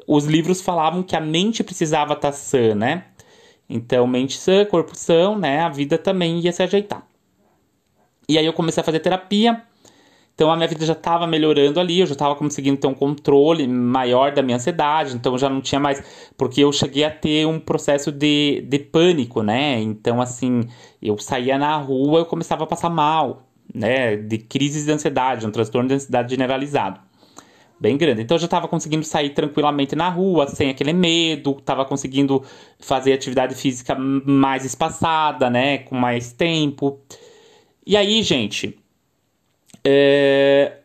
os 0.07 0.25
livros 0.25 0.61
falavam 0.61 1.03
que 1.03 1.15
a 1.15 1.21
mente 1.21 1.63
precisava 1.63 2.13
estar 2.13 2.31
tá 2.31 2.37
sã, 2.37 2.73
né? 2.73 3.03
Então, 3.69 4.07
mente 4.07 4.37
sã, 4.37 4.63
corpo 4.63 4.95
sã, 4.95 5.35
né? 5.37 5.59
A 5.59 5.69
vida 5.69 5.97
também 5.97 6.39
ia 6.39 6.53
se 6.53 6.63
ajeitar. 6.63 7.05
E 8.29 8.37
aí 8.37 8.45
eu 8.45 8.53
comecei 8.53 8.79
a 8.79 8.83
fazer 8.83 8.99
terapia, 8.99 9.61
então 10.37 10.51
a 10.51 10.55
minha 10.55 10.67
vida 10.67 10.85
já 10.85 10.93
estava 10.93 11.25
melhorando 11.25 11.79
ali, 11.79 11.99
eu 11.99 12.05
já 12.05 12.13
estava 12.13 12.35
conseguindo 12.35 12.77
ter 12.77 12.85
um 12.85 12.93
controle 12.93 13.67
maior 13.67 14.31
da 14.31 14.43
minha 14.43 14.57
ansiedade, 14.57 15.15
então 15.15 15.35
já 15.35 15.49
não 15.49 15.61
tinha 15.61 15.79
mais. 15.79 16.29
Porque 16.37 16.63
eu 16.63 16.71
cheguei 16.71 17.03
a 17.03 17.09
ter 17.09 17.47
um 17.47 17.59
processo 17.59 18.11
de, 18.11 18.61
de 18.69 18.77
pânico, 18.77 19.41
né? 19.41 19.79
Então, 19.81 20.21
assim, 20.21 20.61
eu 21.01 21.17
saía 21.17 21.57
na 21.57 21.75
rua, 21.77 22.19
eu 22.19 22.25
começava 22.27 22.65
a 22.65 22.67
passar 22.67 22.91
mal, 22.91 23.47
né? 23.73 24.15
De 24.15 24.37
crises 24.37 24.85
de 24.85 24.91
ansiedade, 24.91 25.47
um 25.47 25.49
transtorno 25.49 25.87
de 25.89 25.95
ansiedade 25.95 26.29
generalizado. 26.29 26.99
Bem 27.79 27.97
grande. 27.97 28.21
Então 28.21 28.35
eu 28.35 28.39
já 28.39 28.45
estava 28.45 28.67
conseguindo 28.67 29.03
sair 29.05 29.31
tranquilamente 29.31 29.95
na 29.95 30.07
rua, 30.07 30.47
sem 30.47 30.69
aquele 30.69 30.93
medo, 30.93 31.57
estava 31.57 31.83
conseguindo 31.83 32.43
fazer 32.79 33.13
atividade 33.13 33.55
física 33.55 33.95
mais 33.95 34.63
espaçada, 34.65 35.49
né? 35.49 35.79
Com 35.79 35.95
mais 35.95 36.31
tempo. 36.31 36.99
E 37.85 37.97
aí, 37.97 38.21
gente, 38.21 38.77
é, 39.89 40.79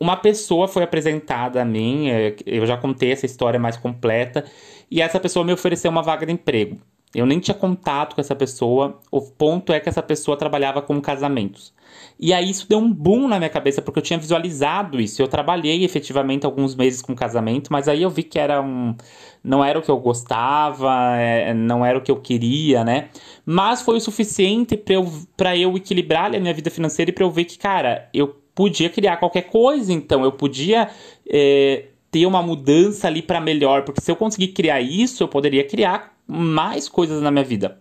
uma 0.00 0.16
pessoa 0.16 0.66
foi 0.66 0.82
apresentada 0.82 1.60
a 1.60 1.64
mim, 1.64 2.08
é, 2.08 2.34
eu 2.46 2.64
já 2.64 2.76
contei 2.78 3.12
essa 3.12 3.26
história 3.26 3.60
mais 3.60 3.76
completa, 3.76 4.44
e 4.90 5.02
essa 5.02 5.20
pessoa 5.20 5.44
me 5.44 5.52
ofereceu 5.52 5.90
uma 5.90 6.02
vaga 6.02 6.24
de 6.24 6.32
emprego. 6.32 6.80
Eu 7.14 7.24
nem 7.24 7.40
tinha 7.40 7.54
contato 7.54 8.14
com 8.14 8.20
essa 8.20 8.34
pessoa, 8.34 8.98
o 9.10 9.20
ponto 9.22 9.72
é 9.72 9.80
que 9.80 9.88
essa 9.88 10.02
pessoa 10.02 10.36
trabalhava 10.36 10.82
com 10.82 11.00
casamentos. 11.00 11.72
E 12.20 12.34
aí 12.34 12.50
isso 12.50 12.68
deu 12.68 12.78
um 12.78 12.92
boom 12.92 13.28
na 13.28 13.38
minha 13.38 13.48
cabeça, 13.48 13.80
porque 13.80 13.98
eu 13.98 14.02
tinha 14.02 14.18
visualizado 14.18 15.00
isso. 15.00 15.22
Eu 15.22 15.28
trabalhei 15.28 15.84
efetivamente 15.84 16.44
alguns 16.44 16.74
meses 16.74 17.00
com 17.00 17.14
casamento, 17.14 17.72
mas 17.72 17.88
aí 17.88 18.02
eu 18.02 18.10
vi 18.10 18.24
que 18.24 18.38
era 18.38 18.60
um. 18.60 18.94
Não 19.42 19.64
era 19.64 19.78
o 19.78 19.82
que 19.82 19.90
eu 19.90 19.98
gostava, 19.98 21.16
é, 21.16 21.54
não 21.54 21.86
era 21.86 21.96
o 21.96 22.02
que 22.02 22.10
eu 22.10 22.20
queria, 22.20 22.84
né? 22.84 23.08
Mas 23.46 23.80
foi 23.80 23.96
o 23.96 24.00
suficiente 24.00 24.76
para 24.76 24.94
eu, 24.94 25.12
pra 25.36 25.56
eu 25.56 25.76
equilibrar 25.76 26.34
a 26.34 26.40
minha 26.40 26.52
vida 26.52 26.70
financeira 26.70 27.10
e 27.10 27.14
pra 27.14 27.24
eu 27.24 27.30
ver 27.30 27.44
que, 27.44 27.56
cara, 27.56 28.08
eu 28.12 28.36
podia 28.54 28.90
criar 28.90 29.16
qualquer 29.16 29.42
coisa, 29.42 29.92
então. 29.92 30.24
Eu 30.24 30.32
podia. 30.32 30.90
É, 31.28 31.84
ter 32.10 32.24
uma 32.24 32.42
mudança 32.42 33.06
ali 33.06 33.20
para 33.20 33.38
melhor, 33.38 33.84
porque 33.84 34.00
se 34.00 34.10
eu 34.10 34.16
conseguir 34.16 34.48
criar 34.48 34.80
isso, 34.80 35.22
eu 35.22 35.28
poderia 35.28 35.62
criar 35.62 36.17
mais 36.28 36.88
coisas 36.88 37.22
na 37.22 37.30
minha 37.30 37.44
vida. 37.44 37.80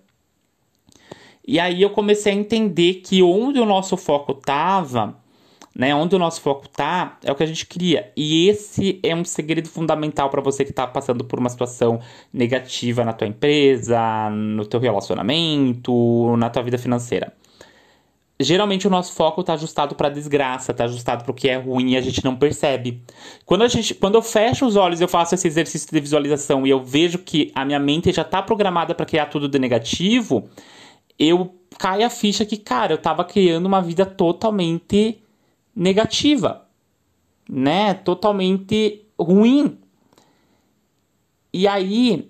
E 1.45 1.59
aí 1.59 1.81
eu 1.81 1.89
comecei 1.89 2.31
a 2.31 2.35
entender 2.35 2.95
que 2.95 3.21
onde 3.21 3.59
o 3.59 3.65
nosso 3.65 3.95
foco 3.97 4.31
estava, 4.31 5.15
né, 5.75 5.93
onde 5.93 6.15
o 6.15 6.19
nosso 6.19 6.41
foco 6.41 6.67
tá, 6.67 7.17
é 7.23 7.31
o 7.31 7.35
que 7.35 7.43
a 7.43 7.45
gente 7.45 7.65
cria. 7.65 8.11
E 8.15 8.47
esse 8.47 8.99
é 9.03 9.15
um 9.15 9.23
segredo 9.23 9.69
fundamental 9.69 10.29
para 10.29 10.41
você 10.41 10.63
que 10.63 10.71
está 10.71 10.87
passando 10.87 11.23
por 11.23 11.39
uma 11.39 11.49
situação 11.49 11.99
negativa 12.33 13.05
na 13.05 13.13
tua 13.13 13.27
empresa, 13.27 14.29
no 14.29 14.65
teu 14.65 14.79
relacionamento, 14.79 16.35
na 16.37 16.49
tua 16.49 16.63
vida 16.63 16.77
financeira 16.77 17.33
geralmente 18.39 18.85
o 18.85 18.89
nosso 18.89 19.13
foco 19.13 19.41
está 19.41 19.53
ajustado 19.53 19.95
para 19.95 20.09
desgraça, 20.09 20.71
está 20.71 20.83
ajustado 20.83 21.23
para 21.23 21.31
o 21.31 21.33
que 21.33 21.49
é 21.49 21.55
ruim 21.55 21.91
e 21.91 21.97
a 21.97 22.01
gente 22.01 22.23
não 22.23 22.35
percebe. 22.35 23.01
Quando 23.45 23.63
a 23.63 23.67
gente, 23.67 23.95
quando 23.95 24.15
eu 24.15 24.21
fecho 24.21 24.65
os 24.65 24.75
olhos, 24.75 25.01
eu 25.01 25.07
faço 25.07 25.33
esse 25.33 25.47
exercício 25.47 25.89
de 25.91 25.99
visualização 25.99 26.65
e 26.65 26.69
eu 26.69 26.83
vejo 26.83 27.19
que 27.19 27.51
a 27.55 27.65
minha 27.65 27.79
mente 27.79 28.11
já 28.11 28.21
está 28.21 28.41
programada 28.41 28.93
para 28.93 29.05
criar 29.05 29.25
tudo 29.27 29.47
de 29.47 29.57
negativo, 29.57 30.47
eu 31.17 31.55
caio 31.79 32.05
a 32.05 32.09
ficha 32.09 32.45
que, 32.45 32.57
cara, 32.57 32.93
eu 32.93 32.97
estava 32.97 33.23
criando 33.23 33.65
uma 33.65 33.81
vida 33.81 34.05
totalmente 34.05 35.19
negativa, 35.75 36.67
né? 37.49 37.95
Totalmente 37.95 39.03
ruim. 39.19 39.79
E 41.51 41.67
aí 41.67 42.29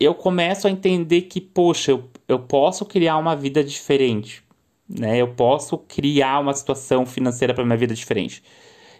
eu 0.00 0.14
começo 0.14 0.66
a 0.66 0.70
entender 0.70 1.22
que, 1.22 1.40
poxa, 1.40 1.92
eu, 1.92 2.10
eu 2.26 2.40
posso 2.40 2.84
criar 2.84 3.18
uma 3.18 3.36
vida 3.36 3.62
diferente 3.62 4.43
né? 4.94 5.16
Eu 5.16 5.28
posso 5.28 5.76
criar 5.76 6.38
uma 6.40 6.54
situação 6.54 7.04
financeira 7.04 7.52
para 7.52 7.64
minha 7.64 7.76
vida 7.76 7.94
diferente. 7.94 8.42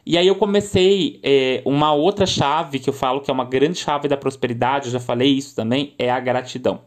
E 0.04 0.18
aí 0.18 0.26
eu 0.26 0.34
comecei 0.34 1.18
é, 1.22 1.62
uma 1.64 1.94
outra 1.94 2.26
chave 2.26 2.78
que 2.78 2.90
eu 2.90 2.92
falo 2.92 3.20
que 3.20 3.30
é 3.30 3.34
uma 3.34 3.44
grande 3.44 3.78
chave 3.78 4.06
da 4.06 4.16
prosperidade, 4.16 4.86
eu 4.86 4.92
já 4.92 5.00
falei 5.00 5.30
isso 5.30 5.56
também, 5.56 5.94
é 5.98 6.10
a 6.10 6.20
gratidão. 6.20 6.82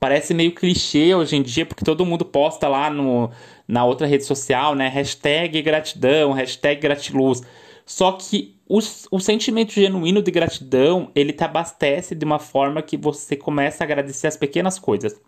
Parece 0.00 0.32
meio 0.32 0.52
clichê 0.52 1.14
hoje 1.14 1.36
em 1.36 1.42
dia, 1.42 1.66
porque 1.66 1.84
todo 1.84 2.04
mundo 2.06 2.24
posta 2.24 2.66
lá 2.66 2.90
no, 2.90 3.30
na 3.68 3.84
outra 3.84 4.06
rede 4.06 4.24
social, 4.24 4.74
né? 4.74 4.88
Hashtag 4.88 5.60
gratidão, 5.62 6.32
hashtag 6.32 6.80
gratiluz. 6.80 7.42
Só 7.84 8.12
que 8.12 8.56
o, 8.66 8.78
o 9.10 9.20
sentimento 9.20 9.72
genuíno 9.72 10.22
de 10.22 10.30
gratidão, 10.30 11.10
ele 11.14 11.32
te 11.32 11.44
abastece 11.44 12.14
de 12.14 12.24
uma 12.24 12.38
forma 12.38 12.80
que 12.82 12.96
você 12.96 13.36
começa 13.36 13.82
a 13.82 13.86
agradecer 13.86 14.26
as 14.26 14.36
pequenas 14.36 14.78
coisas. 14.78 15.20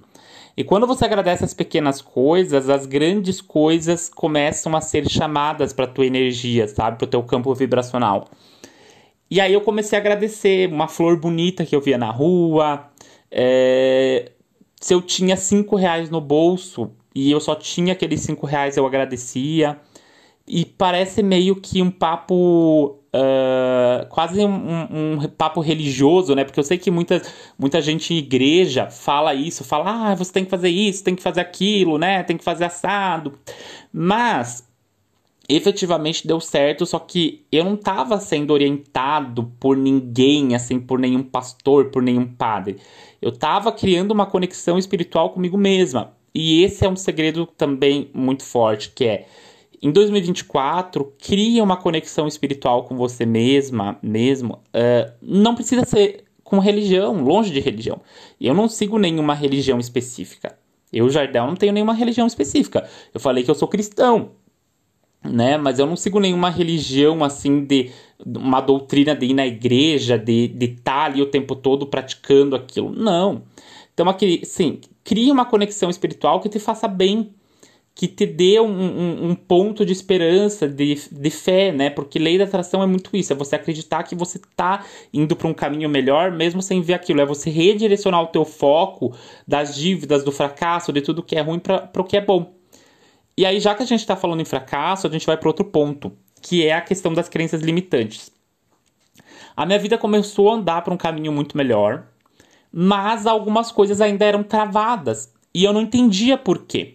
E 0.57 0.63
quando 0.63 0.87
você 0.87 1.05
agradece 1.05 1.45
as 1.45 1.53
pequenas 1.53 2.01
coisas, 2.01 2.69
as 2.71 2.87
grandes 2.87 3.41
coisas 3.41 4.09
começam 4.09 4.77
a 4.77 4.81
ser 4.81 5.09
chamadas 5.11 5.73
para 5.73 5.87
tua 5.87 6.07
energia, 6.07 6.69
sabe, 6.69 6.99
para 6.99 7.07
o 7.07 7.11
teu 7.11 7.23
campo 7.23 7.53
vibracional. 7.55 8.29
E 9.31 9.41
aí 9.41 9.53
eu 9.53 9.61
comecei 9.61 9.99
a 9.99 10.01
agradecer 10.01 10.71
uma 10.73 10.87
flor 10.87 11.19
bonita 11.19 11.65
que 11.67 11.75
eu 11.75 11.81
via 11.81 11.99
na 11.99 12.11
rua. 12.11 12.89
É... 13.31 14.31
Se 14.81 14.95
eu 14.95 15.03
tinha 15.03 15.37
cinco 15.37 15.77
reais 15.77 16.09
no 16.11 16.21
bolso 16.21 16.91
e 17.15 17.33
eu 17.33 17.41
só 17.41 17.55
tinha 17.57 17.95
aqueles 17.95 18.21
cinco 18.21 18.47
reais, 18.47 18.77
eu 18.77 18.87
agradecia. 18.87 19.81
E 20.47 20.65
parece 20.65 21.23
meio 21.23 21.57
que 21.57 21.83
um 21.83 21.91
papo 21.91 23.01
uh, 23.15 24.07
quase 24.09 24.45
um, 24.45 25.19
um, 25.21 25.29
papo 25.29 25.61
religioso, 25.61 26.35
né? 26.35 26.45
Porque 26.45 26.59
eu 26.59 26.65
sei 26.65 26.77
que 26.77 26.91
muita, 26.91 27.23
muita 27.57 27.81
gente 27.81 28.13
igreja 28.13 28.91
fala 28.91 29.35
isso, 29.35 29.63
fala, 29.63 30.11
ah, 30.11 30.15
você 30.15 30.33
tem 30.33 30.45
que 30.45 30.51
fazer 30.51 30.69
isso, 30.69 31.05
tem 31.05 31.15
que 31.15 31.23
fazer 31.23 31.41
aquilo, 31.41 31.97
né? 31.97 32.23
Tem 32.25 32.37
que 32.37 32.45
fazer 32.45 32.65
assado. 32.65 33.39
Mas 33.93 34.69
efetivamente 35.49 36.27
deu 36.27 36.41
certo, 36.41 36.87
só 36.87 36.99
que 36.99 37.45
eu 37.53 37.65
não 37.65 37.75
estava 37.75 38.19
sendo 38.19 38.53
orientado 38.53 39.53
por 39.61 39.77
ninguém, 39.77 40.55
assim, 40.55 40.81
por 40.81 40.99
nenhum 40.99 41.23
pastor, 41.23 41.91
por 41.91 42.03
nenhum 42.03 42.27
padre. 42.27 42.77
Eu 43.21 43.31
estava 43.31 43.71
criando 43.71 44.11
uma 44.11 44.27
conexão 44.27 44.79
espiritual 44.79 45.31
comigo 45.31 45.57
mesma. 45.57 46.13
E 46.35 46.65
esse 46.65 46.85
é 46.85 46.89
um 46.89 46.97
segredo 46.97 47.47
também 47.47 48.11
muito 48.13 48.43
forte, 48.43 48.91
que 48.91 49.05
é 49.05 49.27
em 49.85 49.93
2024, 49.93 51.13
cria 51.19 51.63
uma 51.63 51.77
conexão 51.77 52.27
espiritual 52.27 52.85
com 52.85 52.97
você 52.97 53.27
mesma, 53.27 53.99
mesmo. 54.03 54.55
Uh, 54.75 55.13
não 55.21 55.55
precisa 55.55 55.85
ser 55.85 56.25
com 56.43 56.59
religião, 56.59 57.23
longe 57.23 57.53
de 57.53 57.61
religião. 57.61 58.01
Eu 58.41 58.55
não 58.55 58.67
sigo 58.67 58.99
nenhuma 58.99 59.35
religião 59.35 59.79
específica. 59.79 60.57
Eu, 60.91 61.11
Jardel, 61.11 61.47
não 61.47 61.55
tenho 61.55 61.75
nenhuma 61.75 61.93
religião 61.93 62.27
específica. 62.27 62.89
Eu 63.13 63.21
falei 63.21 63.45
que 63.45 63.51
eu 63.51 63.55
sou 63.55 63.69
cristão, 63.69 64.31
né? 65.23 65.59
Mas 65.59 65.79
eu 65.79 65.85
não 65.85 65.97
sigo 65.97 66.19
nenhuma 66.19 66.49
religião 66.49 67.23
assim 67.23 67.63
de 67.63 67.91
uma 68.25 68.63
doutrina 68.63 69.15
de 69.15 69.27
ir 69.27 69.35
na 69.35 69.47
igreja, 69.47 70.17
de 70.17 70.45
estar 70.45 70.61
de 70.61 70.69
tá 70.69 71.05
ali 71.05 71.21
o 71.21 71.27
tempo 71.27 71.55
todo 71.55 71.87
praticando 71.87 72.57
aquilo. 72.57 72.91
Não. 72.91 73.43
Então, 73.93 74.09
aqui, 74.09 74.41
sim, 74.47 74.81
cria 75.05 75.31
uma 75.31 75.45
conexão 75.45 75.91
espiritual 75.91 76.41
que 76.41 76.49
te 76.49 76.59
faça 76.59 76.89
bem 76.89 77.35
que 77.95 78.09
te 78.09 78.27
dê 78.27 78.59
um, 78.59 78.67
um, 78.67 79.31
um, 79.31 79.35
ponto 79.37 79.87
de 79.87 79.93
esperança, 79.93 80.69
de, 80.69 80.97
de 81.13 81.31
fé, 81.31 81.71
né? 81.71 81.91
Porque 81.91 82.19
lei 82.19 82.37
da 82.37 82.45
atração 82.45 82.83
é 82.83 82.87
muito 82.87 83.17
isso, 83.17 83.33
é 83.33 83.37
você 83.37 83.55
acreditar 83.55 84.03
que 84.03 84.17
você 84.17 84.39
está 84.39 84.85
indo 85.13 85.37
para 85.37 85.47
um 85.47 85.55
caminho 85.55 85.89
melhor, 85.89 86.33
mesmo 86.33 86.61
sem 86.61 86.81
ver 86.81 86.95
aquilo, 86.95 87.21
é 87.21 87.27
você 87.27 87.51
redirecionar 87.51 88.21
o 88.21 88.27
teu 88.27 88.45
foco 88.45 89.17
das 89.47 89.77
dívidas, 89.77 90.25
do 90.25 90.33
fracasso, 90.33 90.93
de 90.93 91.01
tudo 91.01 91.23
que 91.23 91.37
é 91.37 91.41
ruim 91.41 91.61
para 91.61 91.89
o 91.97 92.05
que 92.05 92.17
é 92.17 92.21
bom. 92.21 92.53
E 93.37 93.47
aí, 93.47 93.61
já 93.61 93.75
que 93.75 93.83
a 93.85 93.87
gente 93.87 94.01
está 94.01 94.17
falando 94.17 94.41
em 94.41 94.45
fracasso, 94.45 95.07
a 95.07 95.11
gente 95.11 95.27
vai 95.27 95.37
para 95.37 95.49
outro 95.49 95.65
ponto, 95.65 96.13
que 96.43 96.67
é 96.67 96.73
a 96.73 96.81
questão 96.81 97.13
das 97.13 97.29
crenças 97.29 97.63
limitantes. 97.63 98.31
A 99.57 99.65
minha 99.65 99.79
vida 99.79 99.97
começou 99.97 100.51
a 100.51 100.55
andar 100.55 100.83
para 100.83 100.93
um 100.93 100.97
caminho 100.97 101.31
muito 101.31 101.57
melhor, 101.57 102.09
mas 102.73 103.25
algumas 103.25 103.71
coisas 103.71 104.01
ainda 104.01 104.25
eram 104.25 104.43
travadas 104.43 105.33
e 105.55 105.63
eu 105.63 105.73
não 105.73 105.81
entendia 105.81 106.37
por 106.37 106.65
quê. 106.65 106.94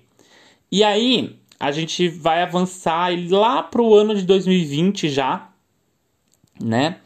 E 0.71 0.83
aí, 0.83 1.35
a 1.59 1.71
gente 1.71 2.07
vai 2.07 2.41
avançar 2.41 3.11
lá 3.29 3.61
para 3.63 3.81
o 3.81 3.93
ano 3.93 4.15
de 4.15 4.23
2020 4.23 5.09
já, 5.09 5.49
né? 6.61 6.97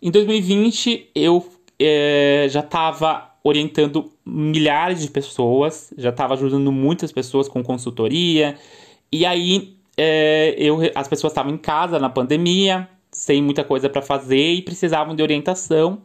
Em 0.00 0.10
2020, 0.10 1.10
eu 1.14 1.44
é, 1.78 2.46
já 2.48 2.60
estava 2.60 3.34
orientando 3.42 4.12
milhares 4.24 5.02
de 5.02 5.10
pessoas, 5.10 5.92
já 5.98 6.10
estava 6.10 6.34
ajudando 6.34 6.70
muitas 6.70 7.10
pessoas 7.10 7.48
com 7.48 7.62
consultoria. 7.62 8.56
E 9.10 9.26
aí, 9.26 9.76
é, 9.96 10.54
eu, 10.56 10.78
as 10.94 11.08
pessoas 11.08 11.32
estavam 11.32 11.52
em 11.52 11.58
casa 11.58 11.98
na 11.98 12.08
pandemia, 12.08 12.88
sem 13.10 13.42
muita 13.42 13.64
coisa 13.64 13.88
para 13.88 14.02
fazer 14.02 14.52
e 14.54 14.62
precisavam 14.62 15.16
de 15.16 15.22
orientação. 15.22 16.02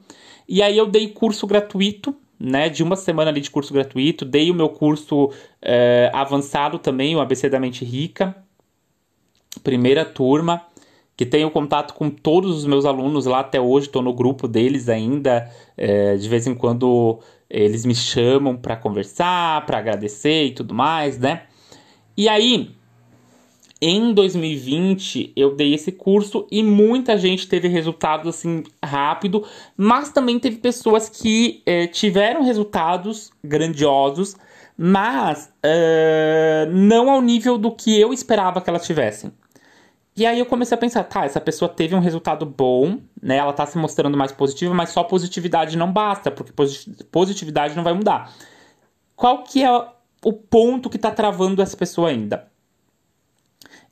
E 0.48 0.62
aí, 0.62 0.78
eu 0.78 0.88
dei 0.88 1.10
curso 1.10 1.46
gratuito 1.46 2.16
né, 2.44 2.68
de 2.68 2.84
uma 2.84 2.98
semana 2.98 3.30
ali 3.32 3.40
de 3.40 3.50
curso 3.50 3.74
gratuito, 3.74 4.26
dei 4.26 4.52
o 4.52 4.54
meu 4.54 4.68
curso 4.68 5.32
é, 5.62 6.12
avançado 6.14 6.78
também, 6.78 7.16
o 7.16 7.22
ABC 7.22 7.50
da 7.50 7.58
Mente 7.58 7.86
Rica, 7.86 8.36
primeira 9.64 10.04
turma, 10.04 10.62
que 11.16 11.26
tenho 11.26 11.50
contato 11.50 11.94
com 11.94 12.10
todos 12.10 12.58
os 12.58 12.66
meus 12.66 12.84
alunos 12.84 13.26
lá 13.26 13.40
até 13.40 13.62
hoje, 13.62 13.86
estou 13.86 14.02
no 14.02 14.14
grupo 14.14 14.46
deles 14.46 14.90
ainda, 14.90 15.50
é, 15.78 16.18
de 16.18 16.28
vez 16.28 16.46
em 16.46 16.54
quando 16.54 17.22
eles 17.50 17.86
me 17.86 17.96
chamam 17.96 18.58
para 18.58 18.76
conversar, 18.76 19.66
para 19.66 19.78
agradecer 19.78 20.48
e 20.48 20.52
tudo 20.52 20.74
mais, 20.74 21.18
né? 21.18 21.44
E 22.18 22.28
aí, 22.28 22.76
em 23.86 24.14
2020 24.14 25.34
eu 25.36 25.54
dei 25.54 25.74
esse 25.74 25.92
curso 25.92 26.48
e 26.50 26.64
muita 26.64 27.18
gente 27.18 27.50
teve 27.50 27.68
resultados 27.68 28.34
assim 28.34 28.64
rápido, 28.82 29.46
mas 29.76 30.10
também 30.10 30.40
teve 30.40 30.56
pessoas 30.56 31.10
que 31.10 31.62
é, 31.66 31.86
tiveram 31.88 32.44
resultados 32.44 33.30
grandiosos, 33.44 34.38
mas 34.78 35.52
uh, 35.66 36.72
não 36.72 37.10
ao 37.10 37.22
nível 37.22 37.58
do 37.58 37.72
que 37.72 38.00
eu 38.00 38.14
esperava 38.14 38.62
que 38.62 38.70
elas 38.70 38.86
tivessem. 38.86 39.34
E 40.16 40.26
aí 40.26 40.40
eu 40.40 40.46
comecei 40.46 40.76
a 40.76 40.80
pensar, 40.80 41.04
tá, 41.04 41.26
essa 41.26 41.42
pessoa 41.42 41.68
teve 41.68 41.94
um 41.94 42.00
resultado 42.00 42.46
bom, 42.46 43.00
né? 43.22 43.38
Ela 43.38 43.52
tá 43.52 43.66
se 43.66 43.78
mostrando 43.78 44.16
mais 44.16 44.32
positiva, 44.32 44.74
mas 44.74 44.92
só 44.92 45.04
positividade 45.04 45.76
não 45.76 45.92
basta, 45.92 46.32
porque 46.32 46.54
positividade 47.12 47.76
não 47.76 47.84
vai 47.84 47.94
mudar. 47.94 48.32
Qual 49.16 49.44
que 49.44 49.62
é 49.62 49.72
o 50.24 50.32
ponto 50.32 50.90
que 50.90 51.00
tá 51.00 51.12
travando 51.12 51.62
essa 51.62 51.76
pessoa 51.76 52.10
ainda? 52.10 52.53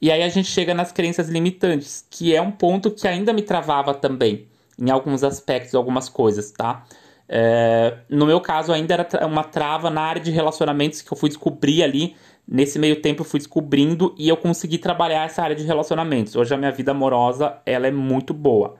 E 0.02 0.12
aí 0.12 0.24
a 0.24 0.30
gente 0.30 0.50
chega 0.50 0.74
nas 0.74 0.92
crenças 0.92 1.30
limitantes, 1.30 2.06
que 2.10 2.36
é 2.36 2.42
um 2.42 2.52
ponto 2.52 2.90
que 2.90 3.08
ainda 3.08 3.32
me 3.32 3.42
travava 3.42 3.94
também, 3.94 4.48
em 4.80 4.90
alguns 4.90 5.24
aspectos, 5.24 5.76
algumas 5.76 6.10
coisas, 6.10 6.52
tá? 6.52 6.84
É, 7.30 8.00
no 8.10 8.26
meu 8.26 8.42
caso, 8.42 8.74
ainda 8.74 8.94
era 8.94 9.28
uma 9.28 9.44
trava 9.44 9.90
na 9.90 10.02
área 10.02 10.22
de 10.22 10.32
relacionamentos 10.32 11.02
que 11.02 11.14
eu 11.14 11.18
fui 11.18 11.30
descobrir 11.30 11.84
ali 11.84 12.16
Nesse 12.48 12.80
meio 12.80 13.02
tempo 13.02 13.22
eu 13.22 13.26
fui 13.26 13.40
descobrindo 13.40 14.14
e 14.18 14.28
eu 14.28 14.36
consegui 14.36 14.78
trabalhar 14.78 15.26
essa 15.26 15.42
área 15.42 15.56
de 15.56 15.64
relacionamentos. 15.64 16.36
Hoje 16.36 16.54
a 16.54 16.58
minha 16.58 16.72
vida 16.72 16.92
amorosa 16.92 17.62
ela 17.66 17.88
é 17.88 17.92
muito 17.92 18.34
boa. 18.34 18.76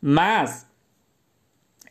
Mas 0.00 0.66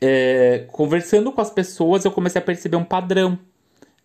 é, 0.01 0.67
conversando 0.71 1.31
com 1.31 1.41
as 1.41 1.49
pessoas 1.49 2.05
eu 2.05 2.11
comecei 2.11 2.39
a 2.39 2.45
perceber 2.45 2.77
um 2.77 2.83
padrão, 2.83 3.39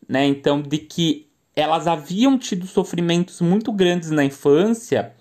né? 0.09 0.25
Então 0.25 0.63
de 0.63 0.79
que 0.79 1.29
elas 1.57 1.87
haviam 1.87 2.39
tido 2.39 2.67
sofrimentos 2.67 3.41
muito 3.41 3.73
grandes 3.73 4.11
na 4.11 4.25
infância 4.25 5.13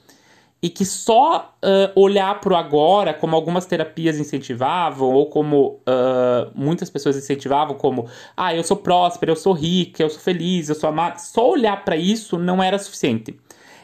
e 0.63 0.69
que 0.69 0.85
só 0.85 1.53
uh, 1.61 1.99
olhar 1.99 2.39
para 2.39 2.53
o 2.53 2.55
agora, 2.55 3.13
como 3.13 3.35
algumas 3.35 3.65
terapias 3.65 4.17
incentivavam, 4.17 5.09
ou 5.09 5.25
como 5.25 5.81
uh, 5.81 6.49
muitas 6.55 6.89
pessoas 6.89 7.17
incentivavam, 7.17 7.75
como 7.75 8.07
ah, 8.35 8.55
eu 8.55 8.63
sou 8.63 8.77
próspera, 8.77 9.29
eu 9.29 9.35
sou 9.35 9.51
rica, 9.51 10.01
eu 10.01 10.09
sou 10.09 10.21
feliz, 10.21 10.69
eu 10.69 10.75
sou 10.75 10.89
amada, 10.89 11.19
só 11.19 11.49
olhar 11.49 11.83
para 11.83 11.97
isso 11.97 12.39
não 12.39 12.63
era 12.63 12.79
suficiente. 12.79 13.37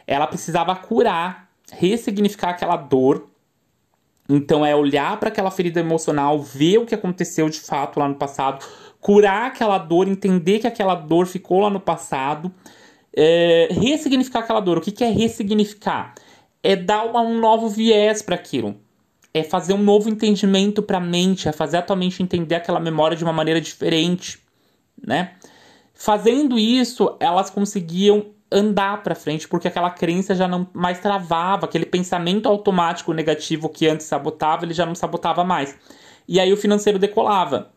Ela 0.08 0.26
precisava 0.26 0.74
curar, 0.74 1.50
ressignificar 1.70 2.52
aquela 2.52 2.78
dor. 2.78 3.28
Então 4.30 4.66
é 4.66 4.74
olhar 4.74 5.20
para 5.20 5.28
aquela 5.28 5.52
ferida 5.52 5.82
emocional, 5.82 6.40
ver 6.40 6.78
o 6.78 6.86
que 6.86 6.96
aconteceu 6.96 7.50
de 7.50 7.60
fato 7.60 8.00
lá 8.00 8.08
no 8.08 8.16
passado, 8.16 8.66
curar 9.00 9.48
aquela 9.48 9.78
dor, 9.78 10.08
entender 10.08 10.60
que 10.60 10.68
aquela 10.68 10.96
dor 10.96 11.26
ficou 11.26 11.62
lá 11.62 11.70
no 11.70 11.80
passado, 11.80 12.52
é, 13.16 13.70
ressignificar 13.72 14.40
aquela 14.40 14.60
dor. 14.60 14.78
O 14.78 14.82
que, 14.82 14.92
que 14.92 15.04
é 15.04 15.10
ressignificar? 15.10 16.14
é 16.64 16.76
dar 16.76 17.06
uma, 17.06 17.22
um 17.22 17.40
novo 17.40 17.70
viés 17.70 18.22
para 18.22 18.36
aquilo. 18.36 18.76
É 19.34 19.44
fazer 19.44 19.74
um 19.74 19.84
novo 19.84 20.10
entendimento 20.10 20.82
para 20.82 20.98
a 20.98 21.02
mente, 21.02 21.48
é 21.48 21.52
fazer 21.52 21.78
a 21.78 21.82
tua 21.82 21.96
mente 21.96 22.22
entender 22.24 22.56
aquela 22.56 22.80
memória 22.80 23.16
de 23.16 23.24
uma 23.24 23.34
maneira 23.34 23.62
diferente, 23.62 24.40
né? 25.06 25.34
Fazendo 25.94 26.58
isso, 26.58 27.16
elas 27.20 27.50
conseguiam 27.50 28.28
andar 28.52 29.04
para 29.04 29.14
frente 29.14 29.48
porque 29.48 29.68
aquela 29.68 29.92
crença 29.92 30.34
já 30.34 30.48
não 30.48 30.68
mais 30.74 31.00
travava, 31.00 31.66
aquele 31.66 31.86
pensamento 31.86 32.48
automático 32.48 33.14
negativo 33.14 33.70
que 33.70 33.88
antes 33.88 34.08
sabotava, 34.08 34.66
ele 34.66 34.74
já 34.74 34.86
não 34.86 34.96
sabotava 34.96 35.44
mais. 35.44 35.78
E 36.28 36.40
aí 36.40 36.52
o 36.52 36.58
financeiro 36.58 36.98
decolava. 36.98 37.72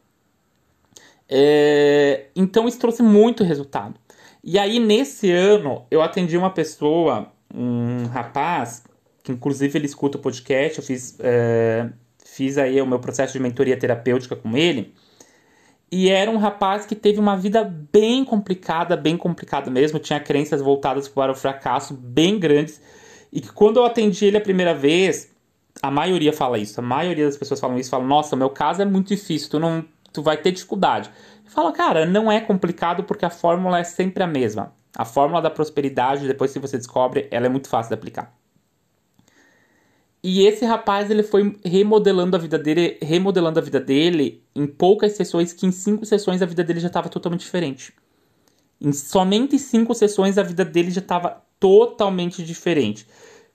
É... 1.28 2.26
Então 2.34 2.68
isso 2.68 2.78
trouxe 2.78 3.02
muito 3.02 3.44
resultado. 3.44 3.94
E 4.44 4.58
aí 4.58 4.78
nesse 4.78 5.30
ano 5.30 5.86
eu 5.90 6.02
atendi 6.02 6.36
uma 6.36 6.50
pessoa 6.50 7.32
um 7.54 8.06
rapaz, 8.06 8.84
que 9.22 9.32
inclusive 9.32 9.78
ele 9.78 9.86
escuta 9.86 10.18
o 10.18 10.20
podcast, 10.20 10.78
eu 10.78 10.84
fiz, 10.84 11.16
é, 11.20 11.88
fiz 12.24 12.58
aí 12.58 12.80
o 12.80 12.86
meu 12.86 12.98
processo 12.98 13.32
de 13.32 13.38
mentoria 13.38 13.76
terapêutica 13.76 14.34
com 14.34 14.56
ele. 14.56 14.94
E 15.90 16.08
era 16.08 16.30
um 16.30 16.38
rapaz 16.38 16.86
que 16.86 16.94
teve 16.94 17.20
uma 17.20 17.36
vida 17.36 17.64
bem 17.64 18.24
complicada, 18.24 18.96
bem 18.96 19.16
complicada 19.16 19.70
mesmo, 19.70 19.98
tinha 19.98 20.18
crenças 20.18 20.62
voltadas 20.62 21.06
para 21.06 21.30
o 21.30 21.34
fracasso 21.34 21.92
bem 21.92 22.38
grandes. 22.38 22.80
E 23.30 23.40
que 23.40 23.52
quando 23.52 23.76
eu 23.76 23.84
atendi 23.84 24.24
ele 24.24 24.38
a 24.38 24.40
primeira 24.40 24.74
vez, 24.74 25.30
a 25.82 25.90
maioria 25.90 26.32
fala 26.32 26.58
isso, 26.58 26.80
a 26.80 26.82
maioria 26.82 27.26
das 27.26 27.36
pessoas 27.36 27.60
falam 27.60 27.78
isso, 27.78 27.90
falam: 27.90 28.06
"Nossa, 28.06 28.34
meu 28.34 28.48
caso 28.48 28.80
é 28.80 28.84
muito 28.86 29.08
difícil, 29.08 29.50
tu 29.50 29.58
não 29.58 29.84
tu 30.12 30.22
vai 30.22 30.36
ter 30.36 30.52
dificuldade". 30.52 31.10
Fala: 31.46 31.72
"Cara, 31.72 32.06
não 32.06 32.30
é 32.30 32.40
complicado 32.40 33.04
porque 33.04 33.24
a 33.24 33.30
fórmula 33.30 33.78
é 33.78 33.84
sempre 33.84 34.22
a 34.22 34.26
mesma. 34.26 34.74
A 34.96 35.04
fórmula 35.04 35.40
da 35.40 35.50
prosperidade, 35.50 36.26
depois 36.26 36.52
que 36.52 36.58
você 36.58 36.76
descobre, 36.76 37.28
ela 37.30 37.46
é 37.46 37.48
muito 37.48 37.68
fácil 37.68 37.90
de 37.90 37.94
aplicar. 37.94 38.34
E 40.22 40.46
esse 40.46 40.64
rapaz, 40.64 41.10
ele 41.10 41.22
foi 41.24 41.58
remodelando 41.64 42.36
a 42.36 42.38
vida 42.38 42.56
dele, 42.56 42.96
remodelando 43.02 43.58
a 43.58 43.62
vida 43.62 43.80
dele 43.80 44.44
em 44.54 44.66
poucas 44.66 45.12
sessões, 45.12 45.52
que 45.52 45.66
em 45.66 45.72
cinco 45.72 46.06
sessões 46.06 46.40
a 46.40 46.46
vida 46.46 46.62
dele 46.62 46.78
já 46.78 46.86
estava 46.86 47.08
totalmente 47.08 47.40
diferente. 47.40 47.92
Em 48.80 48.92
somente 48.92 49.58
cinco 49.58 49.94
sessões 49.94 50.38
a 50.38 50.42
vida 50.42 50.64
dele 50.64 50.92
já 50.92 51.00
estava 51.00 51.42
totalmente 51.58 52.44
diferente. 52.44 53.06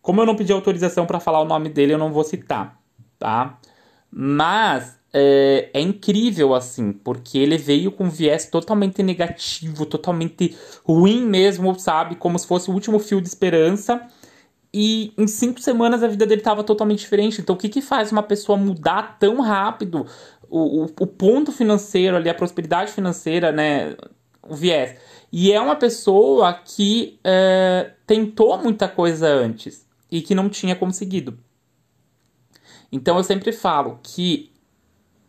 Como 0.02 0.22
eu 0.22 0.26
não 0.26 0.36
pedi 0.36 0.52
autorização 0.52 1.06
para 1.06 1.20
falar 1.22 1.40
o 1.42 1.46
nome 1.46 1.70
dele, 1.70 1.94
eu 1.94 1.98
não 1.98 2.12
vou 2.12 2.24
citar, 2.24 2.82
tá? 3.18 3.60
Mas 4.12 4.97
é, 5.14 5.70
é, 5.74 5.82
incrível, 5.82 6.54
assim, 6.54 6.92
porque 6.92 7.38
ele 7.38 7.58
veio 7.58 7.92
com 7.92 8.06
um 8.06 8.10
viés 8.10 8.50
totalmente 8.50 9.02
negativo, 9.02 9.86
totalmente 9.86 10.56
ruim 10.84 11.26
mesmo, 11.26 11.78
sabe? 11.80 12.16
Como 12.16 12.38
se 12.38 12.46
fosse 12.46 12.70
o 12.70 12.74
último 12.74 13.00
fio 13.00 13.22
de 13.22 13.28
esperança. 13.28 14.02
E 14.74 15.14
em 15.18 15.28
cinco 15.28 15.62
semanas 15.62 16.04
a 16.04 16.08
vida 16.08 16.26
dele 16.26 16.42
estava 16.42 16.64
totalmente 16.64 17.00
diferente. 17.00 17.42
Então, 17.42 17.56
o 17.56 17.58
que, 17.58 17.70
que 17.70 17.82
faz 17.82 18.12
uma 18.12 18.22
pessoa 18.22 18.58
mudar 18.58 19.18
tão 19.18 19.42
rápido 19.42 20.06
o, 20.50 20.84
o, 20.84 20.86
o 20.86 21.08
ponto 21.08 21.52
financeiro 21.52 22.18
ali, 22.18 22.30
a 22.30 22.34
prosperidade 22.34 22.92
financeira, 22.92 23.52
né? 23.52 23.96
O 24.48 24.56
viés. 24.56 24.98
E 25.32 25.52
é 25.52 25.60
uma 25.60 25.76
pessoa 25.76 26.54
que 26.54 27.20
é, 27.24 27.92
tentou 28.06 28.58
muita 28.58 28.88
coisa 28.88 29.28
antes 29.28 29.86
e 30.12 30.22
que 30.22 30.36
não 30.36 30.50
tinha 30.50 30.76
conseguido. 30.76 31.38
Então 32.92 33.18
eu 33.18 33.24
sempre 33.24 33.52
falo 33.52 34.00
que 34.02 34.52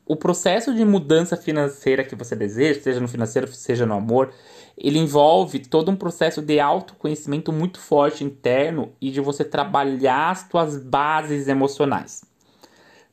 o 0.09 0.17
processo 0.17 0.75
de 0.75 0.85
mudança 0.87 1.37
financeira 1.37 2.03
que 2.03 2.17
você 2.17 2.35
deseja, 2.35 2.81
seja 2.81 2.99
no 2.99 3.07
financeiro, 3.07 3.47
seja 3.47 3.85
no 3.85 3.93
amor, 3.93 4.33
ele 4.77 4.99
envolve 4.99 5.59
todo 5.59 5.91
um 5.91 5.97
processo 5.97 6.41
de 6.41 6.59
autoconhecimento 6.59 7.53
muito 7.53 7.79
forte 7.79 8.25
interno 8.25 8.91
e 9.03 9.11
de 9.11 9.21
você 9.21 9.45
trabalhar 9.45 10.31
as 10.31 10.47
suas 10.51 10.79
bases 10.79 11.47
emocionais. 11.47 12.25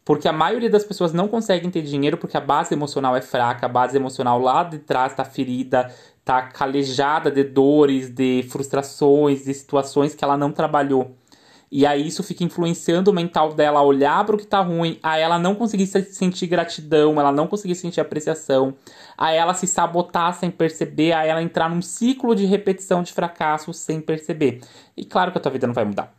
Porque 0.05 0.27
a 0.27 0.31
maioria 0.31 0.69
das 0.69 0.85
pessoas 0.85 1.11
não 1.11 1.27
conseguem 1.27 1.69
ter 1.69 1.81
dinheiro 1.81 2.15
porque 2.15 2.37
a 2.37 2.41
base 2.41 2.73
emocional 2.73 3.13
é 3.17 3.21
fraca, 3.21 3.65
a 3.65 3.69
base 3.69 3.97
emocional 3.97 4.39
lá 4.39 4.63
de 4.63 4.79
trás 4.79 5.11
está 5.11 5.25
ferida, 5.25 5.93
está 6.19 6.43
calejada 6.43 7.29
de 7.29 7.43
dores, 7.43 8.09
de 8.09 8.45
frustrações, 8.49 9.43
de 9.43 9.53
situações 9.53 10.15
que 10.15 10.23
ela 10.23 10.37
não 10.37 10.51
trabalhou. 10.51 11.13
E 11.77 11.85
aí 11.85 12.07
isso 12.07 12.23
fica 12.23 12.41
influenciando 12.41 13.11
o 13.11 13.13
mental 13.13 13.53
dela 13.53 13.79
a 13.79 13.83
olhar 13.83 14.23
para 14.25 14.33
o 14.33 14.37
que 14.39 14.47
tá 14.47 14.61
ruim, 14.61 14.97
a 15.03 15.17
ela 15.17 15.37
não 15.37 15.53
conseguir 15.53 15.85
sentir 15.87 16.47
gratidão, 16.47 17.19
ela 17.19 17.33
não 17.33 17.47
conseguir 17.47 17.75
sentir 17.75 17.99
apreciação, 17.99 18.73
a 19.17 19.33
ela 19.33 19.53
se 19.53 19.67
sabotar 19.67 20.33
sem 20.35 20.49
perceber, 20.49 21.11
a 21.11 21.25
ela 21.25 21.43
entrar 21.43 21.69
num 21.69 21.81
ciclo 21.81 22.33
de 22.33 22.45
repetição 22.45 23.03
de 23.03 23.11
fracasso 23.11 23.73
sem 23.73 23.99
perceber. 23.99 24.61
E 24.95 25.03
claro 25.03 25.33
que 25.33 25.37
a 25.37 25.41
tua 25.41 25.51
vida 25.51 25.67
não 25.67 25.73
vai 25.73 25.83
mudar. 25.83 26.15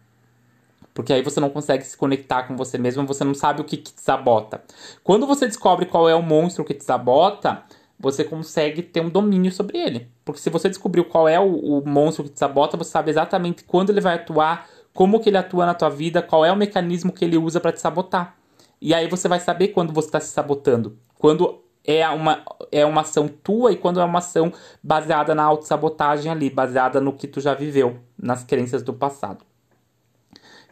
Porque 0.93 1.11
aí 1.11 1.23
você 1.23 1.41
não 1.41 1.49
consegue 1.49 1.87
se 1.87 1.97
conectar 1.97 2.43
com 2.43 2.55
você 2.55 2.77
mesmo, 2.77 3.07
você 3.07 3.25
não 3.25 3.33
sabe 3.33 3.63
o 3.63 3.65
que, 3.65 3.79
que 3.79 3.95
te 3.95 4.03
sabota. 4.03 4.63
Quando 5.03 5.27
você 5.27 5.47
descobre 5.47 5.87
qual 5.87 6.07
é 6.07 6.15
o 6.15 6.23
monstro 6.23 6.67
que 6.67 6.75
te 6.75 6.85
sabota, 6.85 7.63
você 7.99 8.23
consegue 8.25 8.83
ter 8.83 9.01
um 9.01 9.09
domínio 9.09 9.51
sobre 9.51 9.79
ele. 9.79 10.09
Porque 10.23 10.41
se 10.41 10.51
você 10.51 10.69
descobriu 10.69 11.05
qual 11.07 11.27
é 11.27 11.41
o, 11.41 11.79
o 11.79 11.89
monstro 11.89 12.25
que 12.25 12.31
te 12.31 12.39
sabota, 12.39 12.77
você 12.77 12.91
sabe 12.91 13.11
exatamente 13.11 13.65
quando 13.65 13.89
ele 13.89 14.03
vai 14.03 14.17
atuar, 14.17 14.69
como 14.97 15.21
que 15.21 15.29
ele 15.29 15.37
atua 15.37 15.67
na 15.67 15.75
tua 15.75 15.91
vida, 15.91 16.23
qual 16.23 16.43
é 16.43 16.51
o 16.51 16.57
mecanismo 16.57 17.13
que 17.13 17.23
ele 17.23 17.37
usa 17.37 17.61
para 17.61 17.71
te 17.71 17.81
sabotar. 17.81 18.35
E 18.81 18.95
aí 18.95 19.07
você 19.07 19.29
vai 19.29 19.39
saber 19.39 19.69
quando 19.69 19.93
você 19.93 20.09
está 20.09 20.19
se 20.19 20.29
sabotando. 20.29 20.99
Quando 21.19 21.63
é 21.85 22.09
uma, 22.09 22.43
é 22.73 22.85
uma 22.85 23.03
ação 23.03 23.29
tua 23.29 23.73
e 23.73 23.77
quando 23.77 24.01
é 24.01 24.05
uma 24.05 24.21
ação 24.21 24.51
baseada 24.83 25.35
na 25.35 25.45
autossabotagem 25.45 26.33
ali, 26.33 26.49
baseada 26.49 26.99
no 26.99 27.13
que 27.13 27.29
tu 27.29 27.43
já 27.43 27.53
viveu, 27.53 27.99
nas 28.19 28.43
crenças 28.43 28.83
do 28.83 28.95
passado. 28.95 29.45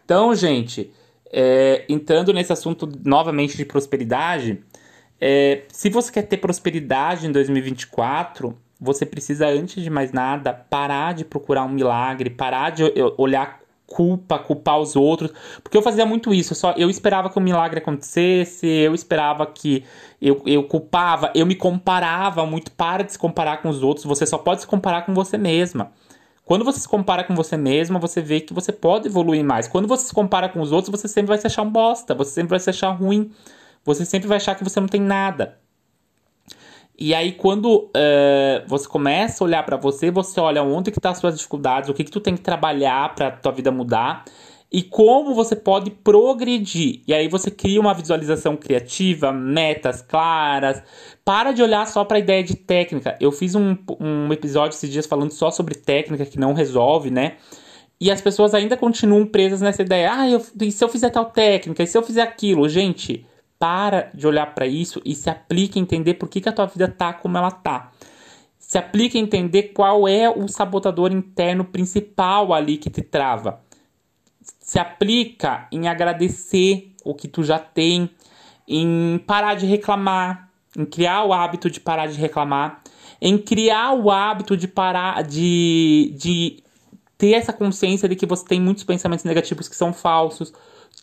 Então, 0.02 0.34
gente, 0.34 0.90
é, 1.30 1.84
entrando 1.86 2.32
nesse 2.32 2.52
assunto 2.52 2.90
novamente 3.04 3.58
de 3.58 3.64
prosperidade, 3.66 4.64
é, 5.20 5.64
se 5.68 5.90
você 5.90 6.10
quer 6.10 6.22
ter 6.22 6.38
prosperidade 6.38 7.26
em 7.26 7.30
2024, 7.30 8.56
você 8.80 9.04
precisa, 9.04 9.48
antes 9.48 9.82
de 9.82 9.90
mais 9.90 10.12
nada, 10.12 10.52
parar 10.54 11.12
de 11.12 11.26
procurar 11.26 11.64
um 11.64 11.68
milagre, 11.68 12.30
parar 12.30 12.70
de 12.70 12.84
olhar 13.18 13.63
culpa, 13.86 14.38
culpar 14.38 14.78
os 14.78 14.96
outros, 14.96 15.30
porque 15.62 15.76
eu 15.76 15.82
fazia 15.82 16.06
muito 16.06 16.32
isso, 16.32 16.52
eu, 16.52 16.56
só, 16.56 16.72
eu 16.76 16.88
esperava 16.88 17.28
que 17.28 17.38
um 17.38 17.42
milagre 17.42 17.78
acontecesse, 17.78 18.66
eu 18.66 18.94
esperava 18.94 19.46
que 19.46 19.84
eu, 20.20 20.42
eu 20.46 20.64
culpava, 20.64 21.30
eu 21.34 21.44
me 21.44 21.54
comparava 21.54 22.46
muito, 22.46 22.72
para 22.72 23.02
de 23.02 23.12
se 23.12 23.18
comparar 23.18 23.58
com 23.58 23.68
os 23.68 23.82
outros, 23.82 24.06
você 24.06 24.26
só 24.26 24.38
pode 24.38 24.62
se 24.62 24.66
comparar 24.66 25.02
com 25.02 25.14
você 25.14 25.36
mesma. 25.36 25.92
Quando 26.44 26.64
você 26.64 26.80
se 26.80 26.88
compara 26.88 27.24
com 27.24 27.34
você 27.34 27.56
mesma, 27.56 27.98
você 27.98 28.20
vê 28.20 28.40
que 28.40 28.52
você 28.52 28.70
pode 28.70 29.08
evoluir 29.08 29.42
mais. 29.42 29.66
Quando 29.66 29.88
você 29.88 30.06
se 30.06 30.12
compara 30.12 30.46
com 30.48 30.60
os 30.60 30.72
outros, 30.72 30.90
você 30.90 31.08
sempre 31.08 31.28
vai 31.28 31.38
se 31.38 31.46
achar 31.46 31.62
um 31.62 31.70
bosta, 31.70 32.14
você 32.14 32.32
sempre 32.32 32.50
vai 32.50 32.60
se 32.60 32.68
achar 32.68 32.90
ruim, 32.90 33.30
você 33.82 34.04
sempre 34.04 34.28
vai 34.28 34.36
achar 34.36 34.54
que 34.54 34.64
você 34.64 34.78
não 34.78 34.88
tem 34.88 35.00
nada. 35.00 35.58
E 36.96 37.12
aí, 37.12 37.32
quando 37.32 37.86
uh, 37.86 38.68
você 38.68 38.88
começa 38.88 39.42
a 39.42 39.46
olhar 39.46 39.62
para 39.64 39.76
você, 39.76 40.10
você 40.10 40.38
olha 40.38 40.62
onde 40.62 40.92
que 40.92 41.00
tá 41.00 41.10
as 41.10 41.18
suas 41.18 41.36
dificuldades, 41.36 41.90
o 41.90 41.94
que 41.94 42.04
que 42.04 42.10
tu 42.10 42.20
tem 42.20 42.36
que 42.36 42.42
trabalhar 42.42 43.14
para 43.14 43.32
tua 43.32 43.50
vida 43.50 43.70
mudar 43.72 44.24
e 44.74 44.82
como 44.82 45.34
você 45.34 45.54
pode 45.54 45.88
progredir. 45.88 47.02
E 47.06 47.14
aí 47.14 47.28
você 47.28 47.48
cria 47.48 47.80
uma 47.80 47.94
visualização 47.94 48.56
criativa, 48.56 49.32
metas 49.32 50.02
claras. 50.02 50.82
Para 51.24 51.52
de 51.52 51.62
olhar 51.62 51.86
só 51.86 52.04
para 52.04 52.16
a 52.16 52.20
ideia 52.20 52.42
de 52.42 52.56
técnica. 52.56 53.16
Eu 53.20 53.30
fiz 53.30 53.54
um, 53.54 53.76
um 54.00 54.32
episódio 54.32 54.74
esses 54.74 54.90
dias 54.90 55.06
falando 55.06 55.30
só 55.30 55.48
sobre 55.52 55.76
técnica 55.76 56.26
que 56.26 56.40
não 56.40 56.52
resolve, 56.54 57.08
né? 57.08 57.36
E 58.00 58.10
as 58.10 58.20
pessoas 58.20 58.52
ainda 58.52 58.76
continuam 58.76 59.24
presas 59.24 59.60
nessa 59.60 59.82
ideia. 59.82 60.12
Ah, 60.12 60.28
eu, 60.28 60.44
e 60.60 60.72
se 60.72 60.82
eu 60.82 60.88
fizer 60.88 61.10
tal 61.10 61.26
técnica? 61.26 61.84
E 61.84 61.86
se 61.86 61.96
eu 61.96 62.02
fizer 62.02 62.22
aquilo? 62.22 62.68
Gente, 62.68 63.24
para 63.64 64.10
de 64.12 64.26
olhar 64.26 64.54
para 64.54 64.66
isso 64.66 65.00
e 65.06 65.14
se 65.14 65.30
aplique 65.30 65.78
a 65.78 65.82
entender 65.82 66.14
por 66.14 66.28
que, 66.28 66.38
que 66.38 66.50
a 66.50 66.52
tua 66.52 66.66
vida 66.66 66.86
tá 66.86 67.14
como 67.14 67.38
ela 67.38 67.50
tá. 67.50 67.92
Se 68.58 68.76
aplica 68.76 69.16
a 69.16 69.20
entender 69.22 69.72
qual 69.72 70.06
é 70.06 70.28
o 70.28 70.46
sabotador 70.48 71.10
interno 71.10 71.64
principal 71.64 72.52
ali 72.52 72.76
que 72.76 72.90
te 72.90 73.00
trava. 73.00 73.62
Se 74.60 74.78
aplica 74.78 75.66
em 75.72 75.88
agradecer 75.88 76.92
o 77.02 77.14
que 77.14 77.26
tu 77.26 77.42
já 77.42 77.58
tem, 77.58 78.10
em 78.68 79.18
parar 79.26 79.54
de 79.54 79.64
reclamar, 79.64 80.50
em 80.76 80.84
criar 80.84 81.24
o 81.24 81.32
hábito 81.32 81.70
de 81.70 81.80
parar 81.80 82.06
de 82.06 82.20
reclamar, 82.20 82.82
em 83.18 83.38
criar 83.38 83.94
o 83.94 84.10
hábito 84.10 84.58
de 84.58 84.68
parar 84.68 85.22
de, 85.22 86.14
de 86.18 86.62
ter 87.16 87.32
essa 87.32 87.52
consciência 87.52 88.08
de 88.08 88.16
que 88.16 88.26
você 88.26 88.44
tem 88.44 88.60
muitos 88.60 88.84
pensamentos 88.84 89.24
negativos 89.24 89.68
que 89.68 89.76
são 89.76 89.92
falsos. 89.92 90.52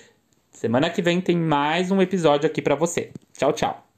Semana 0.50 0.90
que 0.90 1.00
vem 1.00 1.20
tem 1.20 1.37
mais 1.37 1.90
um 1.90 2.03
episódio 2.03 2.46
aqui 2.46 2.61
para 2.61 2.74
você. 2.74 3.12
Tchau, 3.33 3.53
tchau! 3.53 3.89